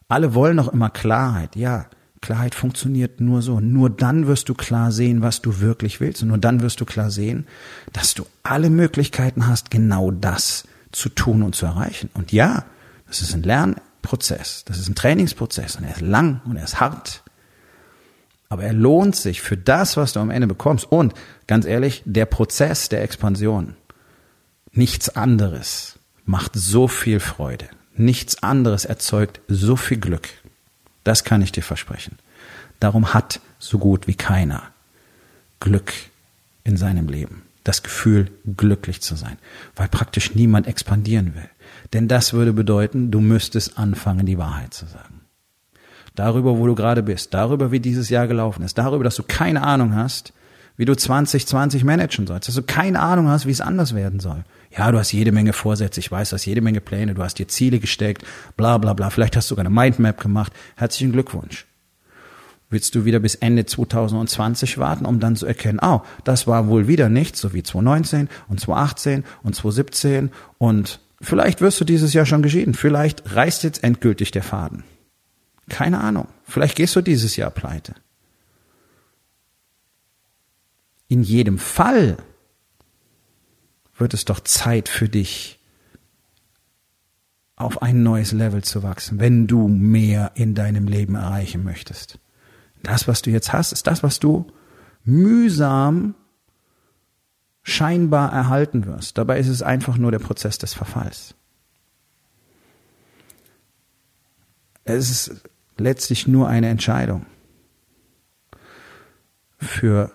Alle 0.09 0.35
wollen 0.35 0.59
doch 0.59 0.73
immer 0.73 0.91
Klarheit. 0.91 1.57
Ja, 1.57 1.87
Klarheit 2.21 2.55
funktioniert 2.55 3.21
nur 3.21 3.43
so. 3.43 3.61
Nur 3.61 3.91
dann 3.91 4.27
wirst 4.27 4.49
du 4.49 4.55
klar 4.55 4.93
sehen, 4.93 5.23
was 5.23 5.43
du 5.43 5.61
wirklich 5.61 6.01
willst. 6.01 6.23
Und 6.23 6.29
nur 6.29 6.39
dann 6.39 6.61
wirst 6.61 6.81
du 6.81 6.85
klar 6.85 7.11
sehen, 7.11 7.47
dass 7.93 8.15
du 8.15 8.27
alle 8.43 8.71
Möglichkeiten 8.71 9.47
hast, 9.47 9.71
genau 9.71 10.11
das 10.11 10.65
zu 10.93 11.09
tun 11.09 11.43
und 11.43 11.55
zu 11.55 11.67
erreichen. 11.67 12.11
Und 12.15 12.33
ja, 12.33 12.65
das 13.07 13.23
ist 13.23 13.35
ein 13.35 13.43
Lernprozess. 13.43 14.65
Das 14.65 14.79
ist 14.79 14.89
ein 14.89 14.95
Trainingsprozess. 14.95 15.77
Und 15.77 15.85
er 15.85 15.93
ist 15.93 16.01
lang 16.01 16.41
und 16.45 16.57
er 16.57 16.65
ist 16.65 16.81
hart. 16.81 17.23
Aber 18.49 18.65
er 18.65 18.75
lohnt 18.75 19.17
sich 19.17 19.41
für 19.41 19.57
das, 19.57 19.97
was 19.97 20.13
du 20.13 20.21
am 20.21 20.31
Ende 20.31 20.47
bekommst. 20.47 20.85
Und 20.85 21.15
ganz 21.47 21.65
ehrlich, 21.65 22.03
der 22.05 22.27
Prozess 22.27 22.89
der 22.91 23.03
Expansion 23.03 23.77
Nichts 24.73 25.11
anderes 25.11 25.99
macht 26.25 26.53
so 26.55 26.89
viel 26.89 27.21
Freude. 27.21 27.69
Nichts 27.95 28.43
anderes 28.43 28.85
erzeugt 28.85 29.41
so 29.49 29.77
viel 29.77 29.99
Glück. 29.99 30.29
Das 31.05 31.25
kann 31.25 31.43
ich 31.43 31.53
dir 31.53 31.63
versprechen. 31.63 32.19
Darum 32.81 33.13
hat 33.13 33.41
so 33.59 33.79
gut 33.79 34.07
wie 34.07 34.15
keiner 34.15 34.63
Glück 35.61 35.93
in 36.65 36.77
seinem 36.77 37.09
Leben. 37.09 37.43
das 37.65 37.83
Gefühl, 37.83 38.31
glücklich 38.57 39.03
zu 39.03 39.15
sein, 39.15 39.39
weil 39.77 39.89
praktisch 39.89 40.35
niemand 40.35 40.67
expandieren 40.67 41.35
will. 41.35 41.49
Denn 41.93 42.09
das 42.09 42.33
würde 42.33 42.53
bedeuten, 42.53 43.11
du 43.11 43.21
müsstest 43.21 43.79
anfangen, 43.79 44.27
die 44.27 44.39
Wahrheit 44.39 44.75
zu 44.75 44.87
sagen. 44.87 45.21
Darüber, 46.15 46.59
wo 46.59 46.67
du 46.67 46.75
gerade 46.75 47.03
bist, 47.03 47.33
darüber, 47.35 47.71
wie 47.71 47.81
dieses 47.81 48.11
Jahr 48.11 48.27
gelaufen 48.27 48.65
ist, 48.65 48.79
darüber, 48.79 49.05
dass 49.05 49.17
du 49.17 49.23
keine 49.23 49.63
Ahnung 49.63 49.95
hast, 49.95 50.33
wie 50.77 50.85
du 50.85 50.97
2020 50.97 51.85
managen 51.85 52.27
sollst, 52.27 52.49
dass 52.49 52.55
du 52.55 52.63
keine 52.63 53.01
Ahnung 53.01 53.29
hast, 53.29 53.47
wie 53.47 53.51
es 53.51 53.61
anders 53.61 53.95
werden 53.95 54.21
soll. 54.21 54.45
Ja, 54.77 54.91
du 54.91 54.99
hast 54.99 55.13
jede 55.13 55.33
Menge 55.33 55.53
Vorsätze, 55.53 56.01
ich 56.01 56.11
weiß, 56.11 56.31
du 56.31 56.35
hast 56.35 56.47
jede 56.47 56.63
Menge 56.63 56.81
Pläne, 56.81 57.15
du 57.15 57.23
hast 57.23 57.39
dir 57.39 57.49
Ziele 57.49 57.79
gesteckt, 57.79 58.25
bla 58.57 58.79
bla 58.79 58.95
bla, 58.95 59.11
vielleicht 59.11 59.37
hast 59.37 59.51
du 59.51 59.55
sogar 59.55 59.67
eine 59.67 59.75
Mindmap 59.75 60.21
gemacht. 60.21 60.53
Herzlichen 60.77 61.13
Glückwunsch. 61.13 61.67
Willst 62.71 62.95
du 62.95 63.05
wieder 63.05 63.19
bis 63.19 63.35
Ende 63.35 63.67
2020 63.67 64.79
warten, 64.79 65.05
um 65.05 65.21
dann 65.21 65.37
zu 65.37 65.45
erkennen, 65.45 65.79
oh, 65.83 66.01
das 66.25 66.47
war 66.47 66.69
wohl 66.69 66.89
wieder 66.89 67.11
nichts, 67.11 67.41
so 67.41 67.53
wie 67.53 67.63
2019 67.63 68.31
und 68.49 68.61
2018 68.61 69.25
und 69.43 69.55
2017 69.55 70.31
und 70.57 71.01
vielleicht 71.21 71.61
wirst 71.61 71.79
du 71.81 71.85
dieses 71.85 72.15
Jahr 72.15 72.25
schon 72.25 72.41
geschieden, 72.41 72.73
vielleicht 72.73 73.35
reißt 73.35 73.63
jetzt 73.65 73.85
endgültig 73.85 74.31
der 74.31 74.43
Faden. 74.43 74.85
Keine 75.69 76.01
Ahnung, 76.01 76.29
vielleicht 76.45 76.77
gehst 76.77 76.97
du 76.97 77.03
dieses 77.03 77.37
Jahr 77.37 77.51
pleite. 77.51 77.95
In 81.13 81.23
jedem 81.23 81.59
Fall 81.59 82.17
wird 83.99 84.15
es 84.15 84.25
doch 84.25 84.41
Zeit 84.41 84.89
für 84.89 85.11
dich, 85.11 85.61
auf 87.55 87.83
ein 87.83 88.03
neues 88.03 88.33
Level 88.33 88.65
zu 88.65 88.83
wachsen, 88.83 89.21
wenn 89.21 89.47
du 89.47 89.69
mehr 89.69 90.31
in 90.37 90.55
deinem 90.55 90.87
Leben 90.87 91.15
erreichen 91.15 91.65
möchtest. 91.65 92.19
Das, 92.83 93.09
was 93.09 93.21
du 93.21 93.29
jetzt 93.29 93.53
hast, 93.53 93.73
ist 93.73 93.87
das, 93.87 94.03
was 94.03 94.21
du 94.21 94.47
mühsam 95.05 96.15
scheinbar 97.63 98.33
erhalten 98.33 98.87
wirst. 98.87 99.19
Dabei 99.19 99.39
ist 99.39 99.49
es 99.49 99.61
einfach 99.61 99.99
nur 99.99 100.13
der 100.13 100.19
Prozess 100.19 100.57
des 100.57 100.73
Verfalls. 100.73 101.35
Es 104.85 105.11
ist 105.11 105.43
letztlich 105.77 106.27
nur 106.27 106.49
eine 106.49 106.71
Entscheidung. 106.71 107.27
Für 109.59 110.11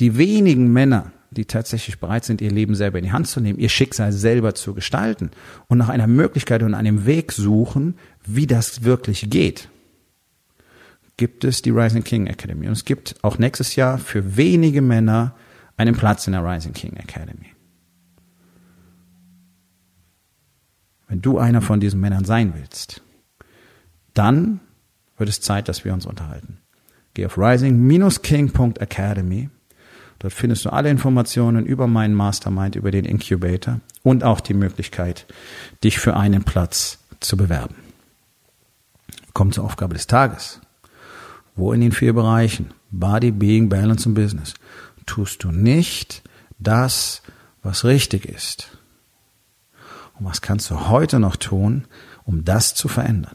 die 0.00 0.16
wenigen 0.16 0.72
Männer, 0.72 1.12
die 1.30 1.44
tatsächlich 1.44 1.98
bereit 1.98 2.24
sind, 2.24 2.40
ihr 2.40 2.50
Leben 2.50 2.74
selber 2.74 2.98
in 2.98 3.04
die 3.04 3.12
Hand 3.12 3.26
zu 3.26 3.40
nehmen, 3.40 3.58
ihr 3.58 3.68
Schicksal 3.68 4.12
selber 4.12 4.54
zu 4.54 4.74
gestalten 4.74 5.30
und 5.68 5.78
nach 5.78 5.88
einer 5.88 6.06
Möglichkeit 6.06 6.62
und 6.62 6.74
einem 6.74 7.06
Weg 7.06 7.32
suchen, 7.32 7.94
wie 8.26 8.46
das 8.46 8.84
wirklich 8.84 9.30
geht 9.30 9.68
gibt 11.16 11.44
es 11.44 11.62
die 11.62 11.70
Rising 11.70 12.02
King 12.02 12.26
Academy. 12.26 12.66
Und 12.66 12.72
es 12.72 12.84
gibt 12.84 13.14
auch 13.22 13.38
nächstes 13.38 13.76
Jahr 13.76 13.98
für 13.98 14.36
wenige 14.36 14.82
Männer 14.82 15.36
einen 15.76 15.94
Platz 15.94 16.26
in 16.26 16.32
der 16.32 16.44
Rising 16.44 16.72
King 16.72 16.96
Academy. 16.96 17.52
Wenn 21.06 21.22
du 21.22 21.38
einer 21.38 21.62
von 21.62 21.78
diesen 21.78 22.00
Männern 22.00 22.24
sein 22.24 22.54
willst, 22.56 23.04
dann 24.14 24.58
wird 25.16 25.28
es 25.28 25.40
Zeit, 25.40 25.68
dass 25.68 25.84
wir 25.84 25.92
uns 25.92 26.06
unterhalten. 26.06 26.58
Geh 27.14 27.26
auf 27.26 27.36
rising-king.academy. 27.36 29.50
Dort 30.22 30.34
findest 30.34 30.64
du 30.64 30.70
alle 30.70 30.88
Informationen 30.88 31.66
über 31.66 31.88
meinen 31.88 32.14
Mastermind, 32.14 32.76
über 32.76 32.92
den 32.92 33.04
Incubator 33.04 33.80
und 34.04 34.22
auch 34.22 34.38
die 34.38 34.54
Möglichkeit, 34.54 35.26
dich 35.82 35.98
für 35.98 36.16
einen 36.16 36.44
Platz 36.44 37.00
zu 37.18 37.36
bewerben. 37.36 37.74
Kommt 39.32 39.54
zur 39.54 39.64
Aufgabe 39.64 39.94
des 39.94 40.06
Tages. 40.06 40.60
Wo 41.56 41.72
in 41.72 41.80
den 41.80 41.90
vier 41.90 42.12
Bereichen 42.12 42.72
Body, 42.92 43.32
Being, 43.32 43.68
Balance 43.68 44.08
und 44.08 44.14
Business 44.14 44.54
tust 45.06 45.42
du 45.42 45.50
nicht 45.50 46.22
das, 46.60 47.22
was 47.64 47.84
richtig 47.84 48.24
ist? 48.24 48.78
Und 50.20 50.26
was 50.26 50.40
kannst 50.40 50.70
du 50.70 50.88
heute 50.88 51.18
noch 51.18 51.34
tun, 51.34 51.86
um 52.22 52.44
das 52.44 52.76
zu 52.76 52.86
verändern? 52.86 53.34